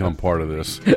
become 0.00 0.16
part 0.16 0.40
of 0.40 0.48
this? 0.48 0.80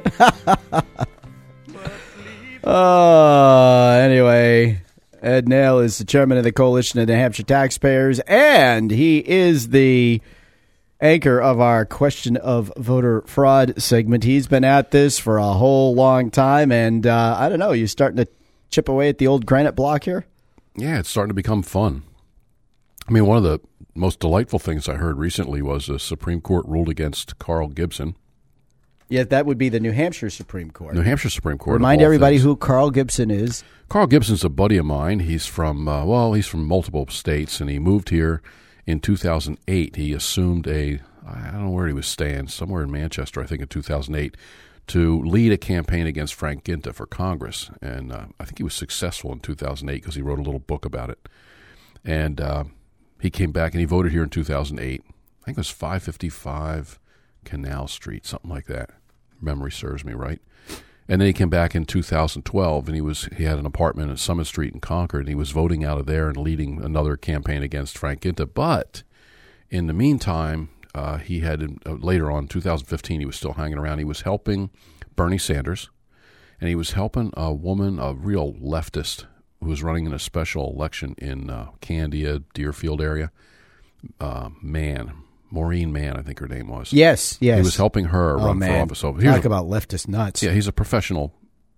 Uh, 2.66 4.00
anyway, 4.02 4.82
Ed 5.22 5.48
Naile 5.48 5.84
is 5.84 5.98
the 5.98 6.06
chairman 6.06 6.38
of 6.38 6.46
the 6.46 6.52
Coalition 6.54 7.02
of 7.02 7.10
New 7.10 7.14
Hampshire 7.14 7.44
Taxpayers, 7.44 8.22
and 8.22 8.90
he 8.90 9.18
is 9.18 9.72
the 9.72 10.22
anchor 11.02 11.41
of 11.41 11.60
our 11.60 11.86
question 11.86 12.38
of 12.38 12.72
voter 12.77 13.22
fraud 13.27 13.82
segment. 13.82 14.24
He's 14.24 14.48
been 14.48 14.63
at 14.63 14.91
this 14.91 15.20
for 15.20 15.40
a 15.40 15.52
whole 15.52 15.94
long 15.94 16.32
time, 16.32 16.72
and 16.72 17.05
uh, 17.05 17.35
I 17.38 17.49
don't 17.49 17.60
know, 17.60 17.74
you 17.74 17.85
starting 17.85 18.24
to 18.24 18.32
chip 18.70 18.88
away 18.88 19.10
at 19.10 19.18
the 19.18 19.27
old 19.27 19.46
granite 19.46 19.76
block 19.76 20.05
here? 20.05 20.26
Yeah, 20.77 20.99
it's 20.99 21.10
starting 21.10 21.32
to 21.32 21.35
become 21.35 21.63
fun. 21.63 22.04
I 23.10 23.12
mean, 23.12 23.26
one 23.26 23.35
of 23.35 23.44
the 23.44 23.60
most 23.94 24.22
delightful 24.22 24.60
things 24.60 24.88
I 24.88 24.96
heard 24.96 25.18
recently 25.18 25.62
was 25.62 25.88
the 25.88 25.99
Supreme 25.99 26.40
Court 26.40 26.66
ruled 26.66 26.88
against 26.88 27.38
Carl 27.40 27.68
Gibson. 27.68 28.16
Yeah, 29.13 29.26
that 29.26 29.45
would 29.45 29.59
be 29.59 29.70
the 29.70 29.80
New 29.80 29.91
Hampshire 29.91 30.31
Supreme 30.31 30.72
Court. 30.72 30.95
New 30.95 31.03
Hampshire 31.03 31.30
Supreme 31.30 31.59
Court. 31.59 31.76
Remind 31.76 32.02
everybody 32.02 32.38
things. 32.38 32.45
who 32.45 32.55
Carl 32.55 32.90
Gibson 32.90 33.30
is. 33.30 33.63
Carl 33.88 34.08
Gibson's 34.08 34.44
a 34.44 34.49
buddy 34.49 34.76
of 34.77 34.88
mine. 34.88 35.20
He's 35.20 35.45
from 35.45 35.88
uh, 35.88 36.04
well, 36.04 36.34
he's 36.34 36.48
from 36.48 36.66
multiple 36.66 37.05
states, 37.09 37.62
and 37.62 37.70
he 37.70 37.77
moved 37.77 38.09
here 38.09 38.41
in 38.88 38.99
2008. 38.99 39.98
He 39.98 40.13
assumed 40.13 40.68
a 40.68 40.99
I 41.23 41.52
don't 41.52 41.66
know 41.66 41.70
where 41.70 41.85
he 41.85 41.94
was 41.94 42.07
staying, 42.07 42.48
somewhere 42.48 42.81
in 42.81 42.91
Manchester, 42.91 43.40
I 43.40 43.46
think, 43.46 43.62
in 43.62 43.68
2008, 43.68 44.35
to 44.88 45.21
lead 45.21 45.51
a 45.51 45.57
campaign 45.60 46.07
against 46.07 46.34
Frank 46.34 46.63
Guinta 46.63 46.91
for 46.91 47.05
Congress, 47.05 47.70
and 47.84 48.12
uh, 48.12 48.26
I 48.40 48.45
think 48.45 48.57
he 48.57 48.63
was 48.63 48.73
successful 48.73 49.32
in 49.32 49.41
2008 49.41 50.01
because 50.01 50.16
he 50.16 50.23
wrote 50.23 50.40
a 50.40 50.43
little 50.43 50.60
book 50.60 50.85
about 50.85 51.12
it. 51.12 51.29
And 52.04 52.41
uh, 52.41 52.63
he 53.21 53.29
came 53.29 53.51
back 53.51 53.73
and 53.73 53.79
he 53.79 53.85
voted 53.85 54.12
here 54.12 54.23
in 54.23 54.29
2008. 54.29 55.04
I 55.07 55.45
think 55.45 55.55
it 55.55 55.60
was 55.60 55.70
555 55.70 56.98
Canal 57.45 57.88
Street, 57.88 58.26
something 58.26 58.49
like 58.49 58.66
that. 58.66 58.90
Memory 59.44 59.72
serves 59.72 60.04
me 60.05 60.13
right. 60.13 60.41
And 61.08 61.20
then 61.20 61.27
he 61.27 61.34
came 61.34 61.49
back 61.49 61.76
in 61.76 61.86
2012, 61.86 62.88
and 62.88 62.96
he 62.96 63.02
was 63.02 63.27
he 63.36 63.44
had 63.44 63.60
an 63.60 63.66
apartment 63.66 64.09
at 64.09 64.19
Summit 64.19 64.47
Street 64.47 64.74
in 64.74 64.80
Concord, 64.80 65.22
and 65.22 65.30
he 65.30 65.35
was 65.35 65.52
voting 65.52 65.84
out 65.84 66.00
of 66.00 66.06
there 66.06 66.30
and 66.30 66.38
leading 66.38 66.81
another 66.81 67.18
campaign 67.18 67.62
against 67.62 67.97
Frank 67.97 68.22
Guinta. 68.22 68.46
But 68.52 69.03
in 69.69 69.88
the 69.88 69.94
meantime, 69.94 70.69
uh, 70.96 71.18
he 71.18 71.41
had 71.41 71.62
uh, 71.85 71.94
later 71.94 72.31
on 72.31 72.47
2015, 72.47 73.19
he 73.19 73.25
was 73.25 73.35
still 73.35 73.53
hanging 73.53 73.78
around. 73.78 73.97
He 73.97 74.06
was 74.06 74.22
helping 74.22 74.69
Bernie 75.16 75.38
Sanders, 75.38 75.90
and 76.62 76.69
he 76.69 76.75
was 76.75 76.91
helping 76.91 77.31
a 77.35 77.53
woman, 77.53 78.00
a 78.00 78.13
real 78.13 78.53
leftist, 78.53 79.25
who 79.59 79.69
was 79.69 79.84
running 79.84 80.06
in 80.06 80.13
a 80.13 80.19
special 80.19 80.72
election 80.72 81.16
in 81.18 81.50
uh, 81.50 81.72
Candia, 81.81 82.44
Deerfield 82.53 83.02
area. 83.02 83.31
Uh, 84.19 84.50
man, 84.62 85.22
Maureen 85.53 85.94
Mann, 85.94 86.18
I 86.18 86.23
think 86.23 86.40
her 86.40 86.47
name 86.47 86.68
was. 86.68 86.91
Yes, 86.91 87.38
yes. 87.40 87.57
He 87.57 87.63
was 87.63 87.75
helping 87.78 88.06
her 88.06 88.40
Oh, 88.40 88.46
run 88.46 88.56
for 88.56 88.66
man. 88.66 88.81
office. 88.81 89.00
So 89.00 89.13
Talk 89.13 89.44
a- 89.44 89.47
about 89.47 89.68
leftist 89.68 90.07
nuts. 90.07 90.41
yeah, 90.41 90.51
he's 90.51 90.68
a 90.68 90.73
professional. 90.73 91.31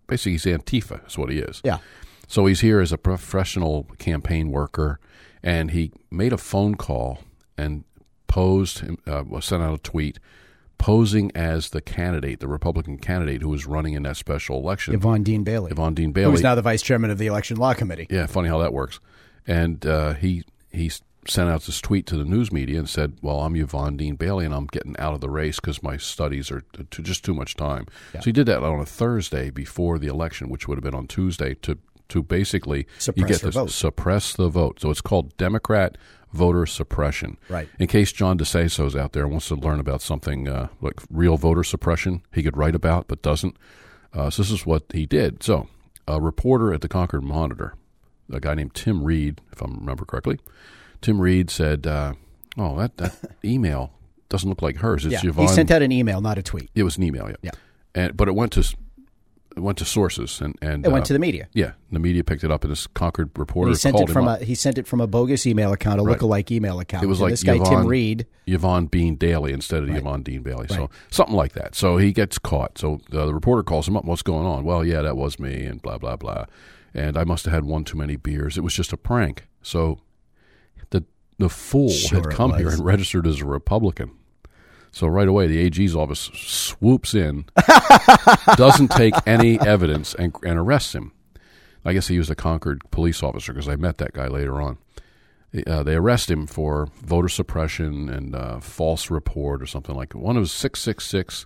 Basically, 0.07 0.31
he's 0.33 0.45
Antifa, 0.45 1.05
is 1.07 1.17
what 1.17 1.29
he 1.29 1.39
is. 1.39 1.61
Yeah. 1.63 1.79
So 2.27 2.45
he's 2.45 2.61
here 2.61 2.79
as 2.79 2.91
a 2.93 2.97
professional 2.97 3.83
campaign 3.97 4.49
worker, 4.49 4.99
and 5.43 5.71
he 5.71 5.91
made 6.09 6.31
a 6.31 6.37
phone 6.37 6.75
call 6.75 7.19
and 7.57 7.83
posed, 8.27 8.83
uh, 9.05 9.23
sent 9.41 9.61
out 9.61 9.73
a 9.73 9.77
tweet 9.79 10.19
posing 10.77 11.31
as 11.35 11.69
the 11.69 11.81
candidate, 11.81 12.39
the 12.41 12.47
Republican 12.47 12.97
candidate 12.97 13.41
who 13.41 13.49
was 13.49 13.65
running 13.65 13.93
in 13.93 14.03
that 14.03 14.17
special 14.17 14.57
election, 14.59 14.93
Yvonne 14.93 15.23
Dean 15.23 15.43
Bailey. 15.43 15.71
Yvonne 15.71 15.93
Dean 15.93 16.11
Bailey. 16.11 16.33
is 16.33 16.43
now 16.43 16.53
the 16.55 16.61
vice 16.61 16.81
chairman 16.81 17.09
of 17.09 17.17
the 17.17 17.27
Election 17.27 17.57
Law 17.57 17.73
Committee. 17.73 18.07
Yeah, 18.09 18.25
funny 18.27 18.49
how 18.49 18.59
that 18.59 18.73
works. 18.73 18.99
And 19.47 19.85
uh, 19.85 20.13
he 20.15 20.43
he 20.71 20.91
sent 21.27 21.49
out 21.49 21.63
this 21.63 21.81
tweet 21.81 22.05
to 22.07 22.17
the 22.17 22.25
news 22.25 22.51
media 22.51 22.79
and 22.79 22.89
said, 22.89 23.17
"Well, 23.21 23.41
I'm 23.41 23.55
Yvonne 23.55 23.97
Dean 23.97 24.15
Bailey, 24.15 24.45
and 24.45 24.53
I'm 24.53 24.67
getting 24.67 24.95
out 24.97 25.13
of 25.13 25.21
the 25.21 25.29
race 25.29 25.59
because 25.59 25.81
my 25.81 25.97
studies 25.97 26.51
are 26.51 26.61
t- 26.89 27.03
just 27.03 27.23
too 27.23 27.33
much 27.33 27.55
time." 27.55 27.87
So 28.13 28.21
he 28.21 28.31
did 28.31 28.45
that 28.47 28.63
on 28.63 28.79
a 28.79 28.85
Thursday 28.85 29.49
before 29.49 29.97
the 29.99 30.07
election, 30.07 30.49
which 30.49 30.67
would 30.67 30.77
have 30.77 30.83
been 30.83 30.95
on 30.95 31.07
Tuesday, 31.07 31.55
to 31.55 31.77
to 32.09 32.23
basically 32.23 32.87
Suppress 32.99 33.43
you 33.43 33.51
get 33.51 33.69
suppress 33.71 34.33
the 34.33 34.49
vote. 34.49 34.79
So 34.79 34.91
it's 34.91 35.01
called 35.01 35.35
Democrat 35.37 35.97
voter 36.31 36.65
suppression. 36.65 37.37
Right. 37.49 37.67
In 37.79 37.87
case 37.87 38.11
John 38.11 38.37
DiStaso's 38.37 38.95
out 38.95 39.13
there 39.13 39.23
and 39.23 39.31
wants 39.31 39.47
to 39.47 39.55
learn 39.55 39.79
about 39.79 40.01
something 40.01 40.47
uh, 40.47 40.67
like 40.81 40.99
real 41.09 41.37
voter 41.37 41.63
suppression, 41.63 42.21
he 42.33 42.43
could 42.43 42.57
write 42.57 42.75
about 42.75 43.07
but 43.07 43.21
doesn't. 43.21 43.55
Uh, 44.13 44.29
so 44.29 44.43
this 44.43 44.51
is 44.51 44.65
what 44.65 44.83
he 44.93 45.05
did. 45.05 45.41
So 45.43 45.67
a 46.07 46.21
reporter 46.21 46.73
at 46.73 46.81
the 46.81 46.87
Concord 46.87 47.23
Monitor, 47.23 47.75
a 48.31 48.39
guy 48.39 48.53
named 48.53 48.73
Tim 48.73 49.03
Reed, 49.03 49.41
if 49.51 49.63
I 49.63 49.65
remember 49.65 50.05
correctly, 50.05 50.39
Tim 51.05 51.21
Reed 51.21 51.49
said, 51.51 51.85
uh, 51.85 52.13
"Oh, 52.57 52.75
that, 52.77 52.97
that 52.97 53.13
email 53.45 53.91
doesn't 54.29 54.49
look 54.49 54.63
like 54.63 54.77
hers. 54.77 55.05
It's 55.05 55.23
Yeah, 55.23 55.29
Yvonne." 55.29 55.47
he 55.47 55.53
sent 55.53 55.69
out 55.69 55.81
an 55.83 55.91
email, 55.91 56.19
not 56.19 56.37
a 56.39 56.43
tweet. 56.43 56.69
it 56.73 56.81
was 56.81 56.97
an 56.97 57.03
email, 57.03 57.29
yeah. 57.29 57.35
Yeah. 57.43 57.51
And 57.93 58.17
but 58.17 58.27
it 58.27 58.33
went 58.33 58.53
to 58.53 58.61
it 58.61 59.61
went 59.61 59.77
to 59.77 59.85
sources 59.85 60.41
and 60.41 60.55
and 60.61 60.83
It 60.85 60.89
went 60.91 61.03
uh, 61.03 61.05
to 61.07 61.13
the 61.13 61.19
media. 61.19 61.47
yeah. 61.53 61.73
The 61.91 61.99
media 61.99 62.23
picked 62.23 62.43
it 62.43 62.49
up, 62.51 62.63
and 62.63 62.71
this 62.71 62.87
Concord 62.87 63.29
reporter 63.37 63.69
He 63.69 63.75
sent 63.75 63.95
called 63.95 64.09
it 64.09 64.13
from 64.13 64.23
him 64.27 64.41
a 64.41 64.43
he 64.43 64.55
sent 64.55 64.77
it 64.79 64.87
from 64.87 64.99
a 64.99 65.05
bogus 65.07 65.45
email 65.45 65.71
account, 65.73 65.99
a 65.99 66.03
Right. 66.03 66.17
lookalike 66.17 66.49
email 66.49 66.79
account. 66.79 67.03
It 67.03 67.07
was 67.07 67.19
And 67.19 67.25
like 67.25 67.33
this 67.33 67.43
guy 67.43 67.59
Tim 67.59 67.85
Reed. 67.85 68.25
Yvonne 68.47 68.87
Bean 68.87 69.15
Daily 69.15 69.53
instead 69.53 69.83
of 69.83 69.89
Yvonne 69.89 70.23
Dean 70.23 70.41
Bailey. 70.41 70.67
So 70.69 70.89
something 71.11 71.35
like 71.35 71.53
that. 71.53 71.75
So 71.75 71.97
he 71.97 72.11
gets 72.13 72.39
caught. 72.39 72.77
So 72.79 72.99
the, 73.11 73.27
the 73.27 73.33
reporter 73.33 73.61
calls 73.63 73.87
him 73.87 73.95
up. 73.95 74.05
What's 74.05 74.23
going 74.23 74.45
on? 74.47 74.65
Well, 74.65 74.83
yeah, 74.83 75.01
that 75.03 75.15
was 75.15 75.39
me, 75.39 75.65
and 75.65 75.81
blah 75.81 75.99
blah 75.99 76.15
blah. 76.17 76.45
And 76.95 77.15
I 77.15 77.23
must 77.25 77.45
have 77.45 77.53
had 77.53 77.63
one 77.65 77.83
too 77.83 77.97
many 77.97 78.15
beers. 78.15 78.57
It 78.57 78.61
was 78.61 78.73
just 78.73 78.91
a 78.91 78.97
prank. 78.97 79.47
So 79.61 79.99
the 81.37 81.49
fool 81.49 81.89
Sure 81.89 82.21
had 82.21 82.29
come 82.31 82.55
here 82.57 82.69
and 82.69 82.83
registered 82.83 83.27
as 83.27 83.41
a 83.41 83.45
Republican. 83.45 84.11
So 84.91 85.07
right 85.07 85.27
away, 85.27 85.47
the 85.47 85.59
AG's 85.59 85.93
office 85.95 86.31
swoops 86.33 87.13
in, 87.13 87.45
doesn't 88.55 88.91
take 88.91 89.13
any 89.25 89.59
evidence, 89.59 90.13
and, 90.13 90.33
and 90.43 90.57
arrests 90.57 90.95
him. 90.95 91.11
I 91.83 91.91
guess 91.93 92.07
he 92.07 92.17
was 92.17 92.29
a 92.29 92.35
Concord 92.35 92.81
police 92.91 93.21
officer 93.21 93.51
because 93.53 93.67
I 93.67 93.75
met 93.75 93.97
that 93.97 94.13
guy 94.13 94.27
later 94.27 94.61
on. 94.61 94.77
Uh, 95.67 95.83
they 95.83 95.95
arrest 95.95 96.31
him 96.31 96.47
for 96.47 96.87
voter 97.03 97.29
suppression 97.29 98.09
and 98.09 98.35
uh, 98.35 98.59
false 98.59 99.09
report 99.11 99.61
or 99.61 99.65
something 99.65 99.95
like 99.95 100.09
that. 100.09 100.17
One 100.17 100.35
of 100.37 100.49
six 100.49 100.81
six 100.81 101.05
six 101.05 101.45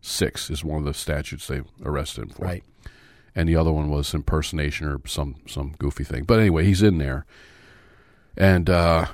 six 0.00 0.50
is 0.50 0.64
one 0.64 0.78
of 0.78 0.84
the 0.84 0.94
statutes 0.94 1.46
they 1.46 1.62
arrested 1.84 2.22
him 2.24 2.28
for, 2.30 2.44
Right. 2.44 2.64
and 3.34 3.48
the 3.48 3.56
other 3.56 3.72
one 3.72 3.90
was 3.90 4.12
impersonation 4.14 4.86
or 4.88 5.00
some 5.06 5.36
some 5.46 5.74
goofy 5.78 6.04
thing. 6.04 6.24
But 6.24 6.40
anyway, 6.40 6.64
he's 6.64 6.82
in 6.82 6.98
there, 6.98 7.24
and 8.36 8.68
uh, 8.68 9.06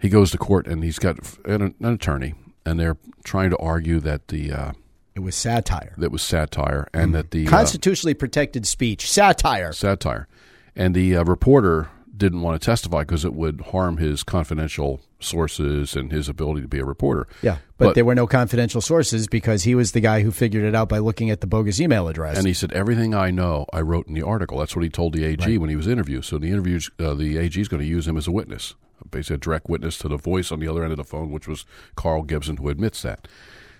he 0.00 0.08
goes 0.08 0.30
to 0.32 0.38
court, 0.38 0.66
and 0.66 0.82
he's 0.82 0.98
got 0.98 1.18
an, 1.44 1.74
an 1.80 1.84
attorney, 1.94 2.34
and 2.66 2.78
they're 2.80 2.96
trying 3.24 3.50
to 3.50 3.56
argue 3.58 4.00
that 4.00 4.28
the 4.28 4.52
uh, 4.52 4.72
It 5.14 5.20
was 5.20 5.34
satire. 5.34 5.94
that 5.98 6.10
was 6.10 6.22
satire 6.22 6.88
and 6.94 7.14
that 7.14 7.30
the 7.30 7.46
uh, 7.46 7.50
Constitutionally 7.50 8.14
protected 8.14 8.66
speech. 8.66 9.10
Satire. 9.10 9.72
satire, 9.72 10.26
and 10.74 10.94
the 10.94 11.16
uh, 11.16 11.24
reporter 11.24 11.88
didn't 12.20 12.42
want 12.42 12.60
to 12.60 12.64
testify 12.64 13.00
because 13.00 13.24
it 13.24 13.34
would 13.34 13.60
harm 13.72 13.96
his 13.96 14.22
confidential 14.22 15.00
sources 15.18 15.96
and 15.96 16.12
his 16.12 16.28
ability 16.28 16.60
to 16.60 16.68
be 16.68 16.78
a 16.78 16.84
reporter. 16.84 17.26
Yeah. 17.42 17.56
But, 17.78 17.86
But- 17.86 17.94
there 17.96 18.04
were 18.04 18.14
no 18.14 18.26
confidential 18.26 18.80
sources 18.80 19.26
because 19.26 19.64
he 19.64 19.74
was 19.74 19.92
the 19.92 20.00
guy 20.00 20.22
who 20.22 20.30
figured 20.30 20.62
it 20.64 20.74
out 20.74 20.88
by 20.88 20.98
looking 20.98 21.30
at 21.30 21.40
the 21.40 21.46
bogus 21.46 21.80
email 21.80 22.06
address. 22.08 22.36
And 22.36 22.46
he 22.46 22.52
said, 22.52 22.72
"Everything 22.72 23.14
I 23.14 23.30
know, 23.30 23.66
I 23.72 23.80
wrote 23.80 24.06
in 24.06 24.14
the 24.14 24.22
article." 24.22 24.58
That's 24.58 24.76
what 24.76 24.82
he 24.82 24.90
told 24.90 25.14
the 25.14 25.24
AG 25.24 25.58
when 25.58 25.70
he 25.70 25.76
was 25.76 25.88
interviewed. 25.88 26.24
So 26.24 26.38
the 26.38 26.50
interview, 26.50 26.78
uh, 27.00 27.14
the 27.14 27.38
AG 27.38 27.58
is 27.58 27.68
going 27.68 27.82
to 27.82 27.88
use 27.88 28.06
him 28.06 28.16
as 28.18 28.28
a 28.28 28.32
witness, 28.32 28.74
basically 29.10 29.36
a 29.36 29.38
direct 29.38 29.68
witness 29.68 29.96
to 29.98 30.08
the 30.08 30.18
voice 30.18 30.52
on 30.52 30.60
the 30.60 30.68
other 30.68 30.84
end 30.84 30.92
of 30.92 30.98
the 30.98 31.04
phone, 31.04 31.30
which 31.32 31.48
was 31.48 31.64
Carl 31.96 32.22
Gibson, 32.22 32.58
who 32.58 32.68
admits 32.68 33.00
that. 33.02 33.26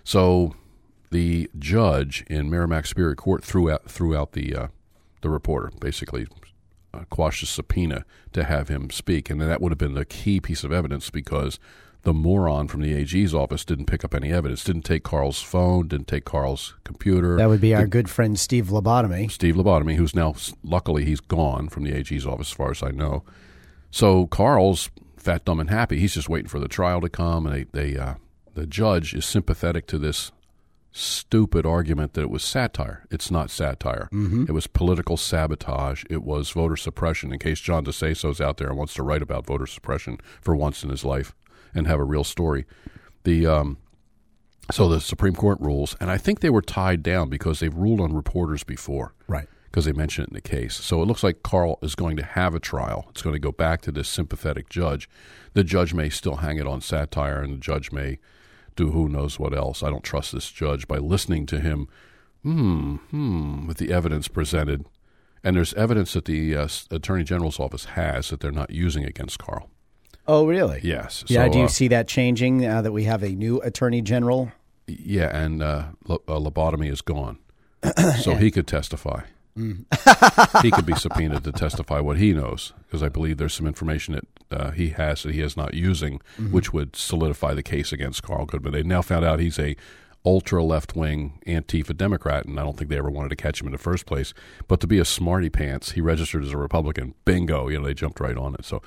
So 0.03 0.55
the 1.11 1.51
judge 1.59 2.25
in 2.29 2.49
Merrimack 2.49 2.87
Superior 2.87 3.15
Court 3.15 3.45
threw 3.45 3.71
out 3.71 3.89
threw 3.91 4.17
out 4.17 4.33
the 4.33 4.55
uh, 4.57 4.67
the 5.21 5.29
reporter, 5.29 5.71
basically 5.79 6.27
uh, 6.93 7.05
quashed 7.11 7.43
a 7.43 7.47
subpoena 7.47 8.05
to 8.33 8.45
have 8.45 8.69
him 8.69 8.91
speak, 8.91 9.31
and 9.31 9.41
that 9.41 9.61
would 9.61 9.73
have 9.73 9.79
been 9.79 9.95
the 9.95 10.05
key 10.05 10.41
piece 10.41 10.65
of 10.65 10.73
evidence 10.73 11.11
because 11.11 11.59
the 12.03 12.15
moron 12.15 12.67
from 12.67 12.81
the 12.81 12.95
AG's 12.95 13.35
office 13.35 13.65
didn't 13.65 13.87
pick 13.87 14.05
up 14.05 14.15
any 14.15 14.33
evidence, 14.33 14.65
didn't 14.65 14.83
take 14.83 15.03
Carl's 15.03 15.43
phone, 15.43 15.89
didn't 15.89 16.09
take 16.09 16.25
Carl's 16.25 16.75
computer. 16.85 17.37
that 17.37 17.49
would 17.49 17.61
be 17.61 17.75
our 17.75 17.87
good 17.87 18.09
friend 18.09 18.39
Steve 18.39 18.69
Lobotomy. 18.69 19.31
Steve 19.31 19.55
Lobotomy, 19.55 19.97
who's 19.97 20.15
now 20.15 20.35
luckily 20.63 21.05
he's 21.05 21.21
gone 21.21 21.69
from 21.69 21.85
the 21.85 21.93
AG's 21.93 22.27
office, 22.27 22.51
as 22.51 22.57
far 22.57 22.71
as 22.71 22.83
I 22.83 22.91
know. 22.91 23.23
So 23.91 24.27
Carl's 24.27 24.91
fat, 25.17 25.45
dumb, 25.45 25.61
and 25.61 25.71
happy. 25.71 25.99
He's 25.99 26.15
just 26.15 26.29
waiting 26.29 26.49
for 26.49 26.59
the 26.59 26.69
trial 26.69 27.01
to 27.01 27.09
come, 27.09 27.47
and 27.47 27.55
they, 27.55 27.65
they 27.65 27.99
uh, 27.99 28.15
the 28.55 28.67
judge 28.67 29.15
is 29.15 29.27
sympathetic 29.27 29.87
to 29.89 29.99
this 29.99 30.33
stupid 30.93 31.65
argument 31.65 32.15
that 32.15 32.23
it 32.23 32.31
was 32.31 32.43
satire. 32.43 33.05
It's 33.11 33.31
not 33.31 33.51
satire. 33.51 34.09
It 34.49 34.53
was 34.53 34.67
political 34.67 35.17
sabotage. 35.17 36.05
It 36.11 36.23
was 36.23 36.51
voter 36.51 36.77
suppression. 36.77 37.33
In 37.33 37.39
case 37.39 37.61
John 37.61 37.85
DiStaso's 37.85 38.41
out 38.41 38.57
there 38.57 38.69
and 38.69 38.77
wants 38.77 38.95
to 38.95 39.03
write 39.03 39.23
about 39.23 39.47
voter 39.47 39.67
suppression 39.67 40.19
for 40.41 40.57
once 40.57 40.83
in 40.83 40.91
his 40.91 41.05
life 41.05 41.35
and 41.75 41.87
have 41.87 42.01
a 42.01 42.05
real 42.05 42.25
story, 42.25 42.67
the 43.25 43.47
um, 43.47 43.79
so 44.73 44.89
the 44.89 45.01
Supreme 45.01 45.35
Court 45.35 45.59
rules, 45.61 45.97
and 46.01 46.11
I 46.11 46.19
think 46.19 46.41
they 46.41 46.51
were 46.51 46.63
tied 46.63 47.03
down 47.03 47.29
because 47.29 47.61
they've 47.61 47.75
ruled 47.75 48.01
on 48.01 48.13
reporters 48.13 48.63
before 48.65 49.15
Right. 49.27 49.49
because 49.65 49.85
they 49.85 49.93
mentioned 49.93 50.27
it 50.29 50.31
in 50.31 50.35
the 50.35 50.41
case. 50.41 50.75
So 50.77 51.03
it 51.03 51.07
looks 51.07 51.23
like 51.25 51.43
Carl 51.43 51.79
is 51.83 51.95
going 51.97 52.17
to 52.17 52.25
have 52.25 52.55
a 52.55 52.61
trial. 52.61 53.07
It's 53.11 53.23
going 53.23 53.35
to 53.35 53.41
go 53.41 53.51
back 53.53 53.81
to 53.83 53.93
this 53.93 54.09
sympathetic 54.09 54.69
judge. 54.69 55.09
The 55.55 55.65
judge 55.65 55.93
may 55.95 56.09
still 56.09 56.37
hang 56.37 56.59
it 56.59 56.67
on 56.69 56.81
satire, 56.81 57.41
and 57.43 57.53
the 57.55 57.59
judge 57.59 57.91
may 57.93 58.19
do 58.77 58.91
who 58.91 59.09
knows 59.09 59.39
what 59.39 59.55
else. 59.55 59.83
I 59.83 59.91
don't 59.91 60.05
trust 60.05 60.33
this 60.33 60.51
judge 60.51 60.89
by 60.89 60.99
listening 60.99 61.47
to 61.47 61.61
him, 61.61 61.89
hmm, 62.43 62.97
hmm, 62.97 63.67
with 63.67 63.79
the 63.79 63.93
evidence 63.93 64.29
presented. 64.29 64.87
And 65.43 65.57
there's 65.57 65.75
evidence 65.75 66.13
that 66.13 66.27
the 66.27 66.55
uh, 66.55 66.69
Attorney 66.91 67.25
General's 67.25 67.59
office 67.59 67.87
has 67.87 68.31
that 68.31 68.41
they're 68.41 68.51
not 68.51 68.71
using 68.71 69.05
against 69.05 69.39
Carl. 69.39 69.71
Oh, 70.27 70.47
really? 70.47 70.81
Yes. 70.83 71.25
Yeah. 71.29 71.47
So, 71.47 71.53
do 71.53 71.59
you 71.59 71.65
uh, 71.65 71.69
see 71.69 71.89
that 71.89 72.07
changing 72.07 72.59
now 72.59 72.83
that 72.83 72.93
we 72.93 73.05
have 73.05 73.23
a 73.23 73.31
new 73.31 73.61
attorney 73.63 74.03
general? 74.03 74.53
Yeah, 74.87 75.35
and 75.37 75.63
uh, 75.63 75.85
lo- 76.07 76.23
uh, 76.29 76.39
lobotomy 76.39 76.91
is 76.91 77.01
gone, 77.01 77.39
so 78.23 78.35
he 78.35 78.51
could 78.51 78.67
testify. 78.67 79.23
He 79.57 80.71
could 80.71 80.87
be 80.87 80.95
subpoenaed 80.95 81.45
to 81.45 81.53
testify 81.53 82.01
what 82.01 82.17
he 82.17 82.33
knows, 82.33 82.73
because 82.87 83.03
I 83.03 83.09
believe 83.09 83.37
there's 83.37 83.55
some 83.55 83.67
information 83.67 84.15
that 84.15 84.27
uh, 84.61 84.71
he 84.73 84.91
has 84.91 85.23
that 85.23 85.35
he 85.35 85.41
is 85.41 85.57
not 85.57 85.75
using, 85.75 86.21
which 86.51 86.73
would 86.73 86.97
solidify 86.97 87.55
the 87.55 87.63
case 87.63 87.93
against 87.93 88.23
Carl 88.23 88.47
Goodman. 88.47 88.73
They 88.73 88.83
now 88.83 89.03
found 89.03 89.25
out 89.25 89.41
he's 89.41 89.59
a 89.59 89.77
ultra 90.25 90.63
left 90.63 90.95
wing 90.95 91.41
Antifa 91.47 91.97
Democrat, 91.97 92.45
and 92.45 92.59
I 92.61 92.63
don't 92.63 92.77
think 92.77 92.91
they 92.91 92.99
ever 92.99 93.11
wanted 93.11 93.31
to 93.31 93.37
catch 93.37 93.61
him 93.61 93.67
in 93.69 93.73
the 93.73 93.79
first 93.79 94.07
place. 94.07 94.35
But 94.69 94.81
to 94.81 94.87
be 94.87 94.99
a 94.99 95.05
smarty 95.05 95.49
pants, 95.51 95.93
he 95.93 96.01
registered 96.01 96.45
as 96.45 96.53
a 96.53 96.57
Republican. 96.59 97.15
Bingo! 97.25 97.69
You 97.69 97.79
know, 97.81 97.87
they 97.87 97.95
jumped 97.95 98.21
right 98.21 98.37
on 98.37 98.55
it. 98.55 98.65
So, 98.65 98.83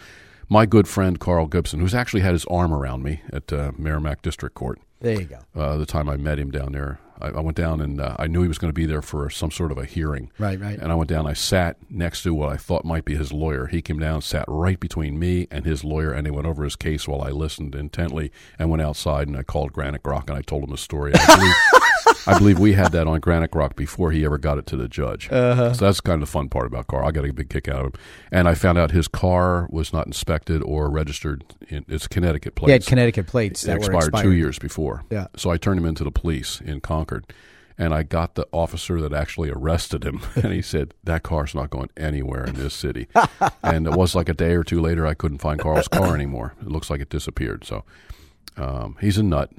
my 0.49 0.65
good 0.65 0.87
friend 0.87 1.19
Carl 1.19 1.47
Gibson, 1.47 1.79
who's 1.79 1.95
actually 1.95 2.21
had 2.21 2.33
his 2.33 2.45
arm 2.45 2.73
around 2.73 3.01
me 3.01 3.21
at 3.31 3.51
uh, 3.51 3.71
Merrimack 3.77 4.21
District 4.21 4.53
Court 4.53 4.79
There 4.99 5.19
you 5.19 5.25
go. 5.25 5.39
uh, 5.59 5.77
the 5.77 5.85
time 5.85 6.07
I 6.09 6.17
met 6.17 6.37
him 6.37 6.51
down 6.51 6.73
there. 6.73 6.99
I, 7.23 7.29
I 7.29 7.39
went 7.39 7.57
down 7.57 7.81
and 7.81 7.99
uh, 8.01 8.15
I 8.19 8.27
knew 8.27 8.41
he 8.41 8.47
was 8.47 8.57
going 8.57 8.69
to 8.69 8.73
be 8.73 8.85
there 8.85 9.01
for 9.01 9.29
some 9.29 9.51
sort 9.51 9.71
of 9.71 9.77
a 9.77 9.85
hearing. 9.85 10.31
Right, 10.37 10.59
right. 10.59 10.77
And 10.77 10.91
I 10.91 10.95
went 10.95 11.09
down. 11.09 11.25
I 11.25 11.33
sat 11.33 11.77
next 11.89 12.23
to 12.23 12.33
what 12.33 12.49
I 12.49 12.57
thought 12.57 12.85
might 12.85 13.05
be 13.05 13.15
his 13.15 13.31
lawyer. 13.31 13.67
He 13.67 13.81
came 13.81 13.99
down, 13.99 14.21
sat 14.21 14.45
right 14.47 14.79
between 14.79 15.17
me 15.17 15.47
and 15.49 15.65
his 15.65 15.83
lawyer, 15.83 16.11
and 16.11 16.25
they 16.25 16.31
went 16.31 16.47
over 16.47 16.63
his 16.63 16.75
case 16.75 17.07
while 17.07 17.21
I 17.21 17.29
listened 17.29 17.75
intently. 17.75 18.31
And 18.59 18.69
went 18.69 18.81
outside 18.81 19.27
and 19.27 19.37
I 19.37 19.43
called 19.43 19.73
Granite 19.73 20.01
Rock 20.03 20.29
and 20.29 20.37
I 20.37 20.41
told 20.41 20.63
him 20.63 20.71
the 20.71 20.77
story. 20.77 21.13
I 21.15 21.35
believe, 21.35 21.55
I 22.27 22.37
believe 22.37 22.59
we 22.59 22.73
had 22.73 22.91
that 22.91 23.07
on 23.07 23.19
Granite 23.19 23.53
Rock 23.53 23.75
before 23.75 24.11
he 24.11 24.25
ever 24.25 24.37
got 24.37 24.57
it 24.57 24.65
to 24.67 24.77
the 24.77 24.87
judge. 24.87 25.31
Uh-huh. 25.31 25.73
So 25.73 25.85
that's 25.85 26.01
kind 26.01 26.21
of 26.21 26.27
the 26.27 26.31
fun 26.31 26.49
part 26.49 26.67
about 26.67 26.87
Carl. 26.87 27.07
I 27.07 27.11
got 27.11 27.25
a 27.25 27.33
big 27.33 27.49
kick 27.49 27.67
out 27.67 27.79
of 27.79 27.85
him. 27.87 27.93
And 28.31 28.47
I 28.47 28.53
found 28.53 28.77
out 28.77 28.91
his 28.91 29.07
car 29.07 29.67
was 29.69 29.93
not 29.93 30.07
inspected 30.07 30.61
or 30.63 30.89
registered. 30.89 31.43
In, 31.69 31.85
it's 31.87 32.07
Connecticut 32.07 32.55
plates 32.55 32.85
had 32.85 32.89
Connecticut 32.89 33.27
plates 33.27 33.63
it 33.63 33.67
that 33.67 33.77
expired, 33.77 34.03
expired 34.05 34.23
two 34.23 34.31
years 34.33 34.59
before. 34.59 35.03
Yeah. 35.09 35.27
So 35.35 35.49
I 35.49 35.57
turned 35.57 35.79
him 35.79 35.85
into 35.85 36.03
the 36.03 36.11
police 36.11 36.61
in 36.61 36.81
Concord, 36.81 37.12
and 37.77 37.93
I 37.93 38.03
got 38.03 38.35
the 38.35 38.47
officer 38.51 39.01
that 39.01 39.13
actually 39.13 39.49
arrested 39.49 40.03
him, 40.05 40.21
and 40.35 40.53
he 40.53 40.61
said 40.61 40.93
that 41.03 41.23
car's 41.23 41.55
not 41.55 41.69
going 41.69 41.89
anywhere 41.97 42.43
in 42.45 42.53
this 42.55 42.73
city. 42.73 43.07
and 43.63 43.87
it 43.87 43.93
was 43.93 44.15
like 44.15 44.29
a 44.29 44.33
day 44.33 44.53
or 44.53 44.63
two 44.63 44.79
later, 44.81 45.05
I 45.07 45.13
couldn't 45.15 45.39
find 45.39 45.59
Carl's 45.59 45.87
car 45.87 46.13
anymore. 46.15 46.53
It 46.61 46.67
looks 46.67 46.89
like 46.89 47.01
it 47.01 47.09
disappeared. 47.09 47.63
So 47.65 47.83
um, 48.57 48.97
he's 49.01 49.17
a 49.17 49.23
nut. 49.23 49.49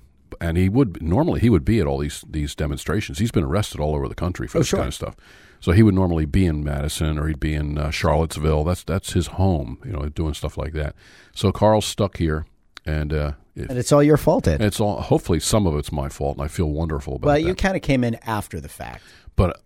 And 0.40 0.56
he 0.56 0.68
would 0.68 1.00
normally 1.00 1.38
he 1.40 1.48
would 1.48 1.64
be 1.64 1.78
at 1.78 1.86
all 1.86 1.98
these 1.98 2.24
these 2.28 2.56
demonstrations. 2.56 3.20
He's 3.20 3.30
been 3.30 3.44
arrested 3.44 3.78
all 3.80 3.94
over 3.94 4.08
the 4.08 4.16
country 4.16 4.48
for 4.48 4.58
Oh, 4.58 4.60
this 4.62 4.68
sure. 4.68 4.78
kind 4.80 4.88
of 4.88 4.94
stuff. 4.94 5.14
So 5.60 5.70
he 5.70 5.82
would 5.84 5.94
normally 5.94 6.24
be 6.26 6.44
in 6.44 6.64
Madison 6.64 7.18
or 7.20 7.28
he'd 7.28 7.38
be 7.38 7.54
in 7.54 7.78
uh, 7.78 7.90
Charlottesville. 7.92 8.64
That's 8.64 8.82
that's 8.82 9.12
his 9.12 9.28
home, 9.28 9.78
you 9.84 9.92
know, 9.92 10.08
doing 10.08 10.34
stuff 10.34 10.58
like 10.58 10.72
that. 10.72 10.96
So 11.36 11.52
Carl's 11.52 11.86
stuck 11.86 12.16
here, 12.16 12.46
and 12.86 13.12
uh, 13.12 13.32
if, 13.54 13.68
And 13.70 13.78
it's 13.78 13.92
all 13.92 14.02
your 14.02 14.16
fault, 14.16 14.46
Ed. 14.48 14.60
it's 14.60 14.80
all 14.80 15.00
hopefully 15.00 15.40
some 15.40 15.66
of 15.66 15.76
it's 15.76 15.92
my 15.92 16.08
fault, 16.08 16.36
and 16.36 16.44
I 16.44 16.48
feel 16.48 16.70
wonderful 16.70 17.16
about 17.16 17.26
well, 17.26 17.38
you 17.38 17.54
kind 17.54 17.76
of 17.76 17.82
came 17.82 18.04
in 18.04 18.16
after 18.26 18.60
the 18.60 18.68
fact. 18.68 19.02
but 19.36 19.60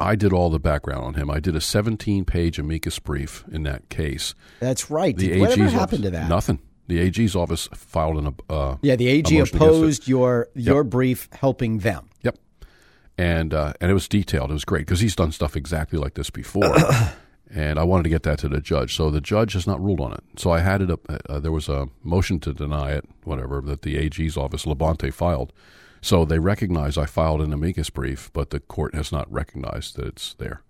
I 0.00 0.16
did 0.16 0.32
all 0.32 0.50
the 0.50 0.58
background 0.58 1.04
on 1.04 1.14
him. 1.14 1.30
I 1.30 1.38
did 1.38 1.54
a 1.54 1.60
17-page 1.60 2.58
amicus 2.58 2.98
brief 2.98 3.44
in 3.52 3.62
that 3.64 3.88
case. 3.88 4.34
That's 4.58 4.90
right. 4.90 5.16
The 5.16 5.38
whatever 5.38 5.62
AG's 5.62 5.72
happened 5.72 6.00
office, 6.00 6.00
to 6.06 6.10
that? 6.10 6.28
Nothing. 6.28 6.58
The 6.88 6.98
AG's 6.98 7.36
office 7.36 7.68
filed 7.72 8.16
an 8.18 8.34
uh, 8.50 8.76
Yeah, 8.82 8.96
the 8.96 9.06
AG 9.06 9.32
a 9.36 9.38
motion 9.38 9.38
against 9.38 9.54
it. 9.54 9.56
opposed 9.56 10.08
your 10.08 10.48
your 10.54 10.82
brief 10.82 11.28
helping 11.32 11.78
them. 11.78 12.08
Yep. 12.22 12.36
And 13.16 13.54
uh, 13.54 13.74
and 13.80 13.90
it 13.90 13.94
was 13.94 14.08
detailed. 14.08 14.50
It 14.50 14.54
was 14.54 14.64
great 14.64 14.80
because 14.86 14.98
he's 15.00 15.14
done 15.14 15.30
stuff 15.30 15.54
exactly 15.54 15.98
like 15.98 16.14
this 16.14 16.30
before. 16.30 16.74
and 17.54 17.78
I 17.78 17.82
wanted 17.84 18.04
to 18.04 18.08
get 18.08 18.22
that 18.22 18.38
to 18.40 18.48
the 18.48 18.60
judge. 18.60 18.96
So 18.96 19.10
the 19.10 19.20
judge 19.20 19.52
has 19.52 19.66
not 19.66 19.82
ruled 19.82 20.00
on 20.00 20.12
it. 20.12 20.22
So 20.36 20.50
I 20.50 20.60
had 20.60 20.80
it 20.82 20.90
up. 20.90 21.00
Uh, 21.28 21.38
there 21.38 21.52
was 21.52 21.68
a 21.68 21.88
motion 22.02 22.40
to 22.40 22.52
deny 22.52 22.92
it, 22.92 23.04
whatever, 23.24 23.60
that 23.62 23.82
the 23.82 23.96
AG's 23.98 24.36
office, 24.36 24.64
Labonte, 24.64 25.12
filed. 25.12 25.52
So 26.00 26.24
they 26.24 26.38
recognize 26.38 26.96
I 26.98 27.06
filed 27.06 27.40
an 27.42 27.52
amicus 27.52 27.90
brief, 27.90 28.30
but 28.32 28.50
the 28.50 28.60
court 28.60 28.94
has 28.94 29.12
not 29.12 29.30
recognized 29.32 29.96
that 29.96 30.06
it's 30.06 30.34
there, 30.34 30.62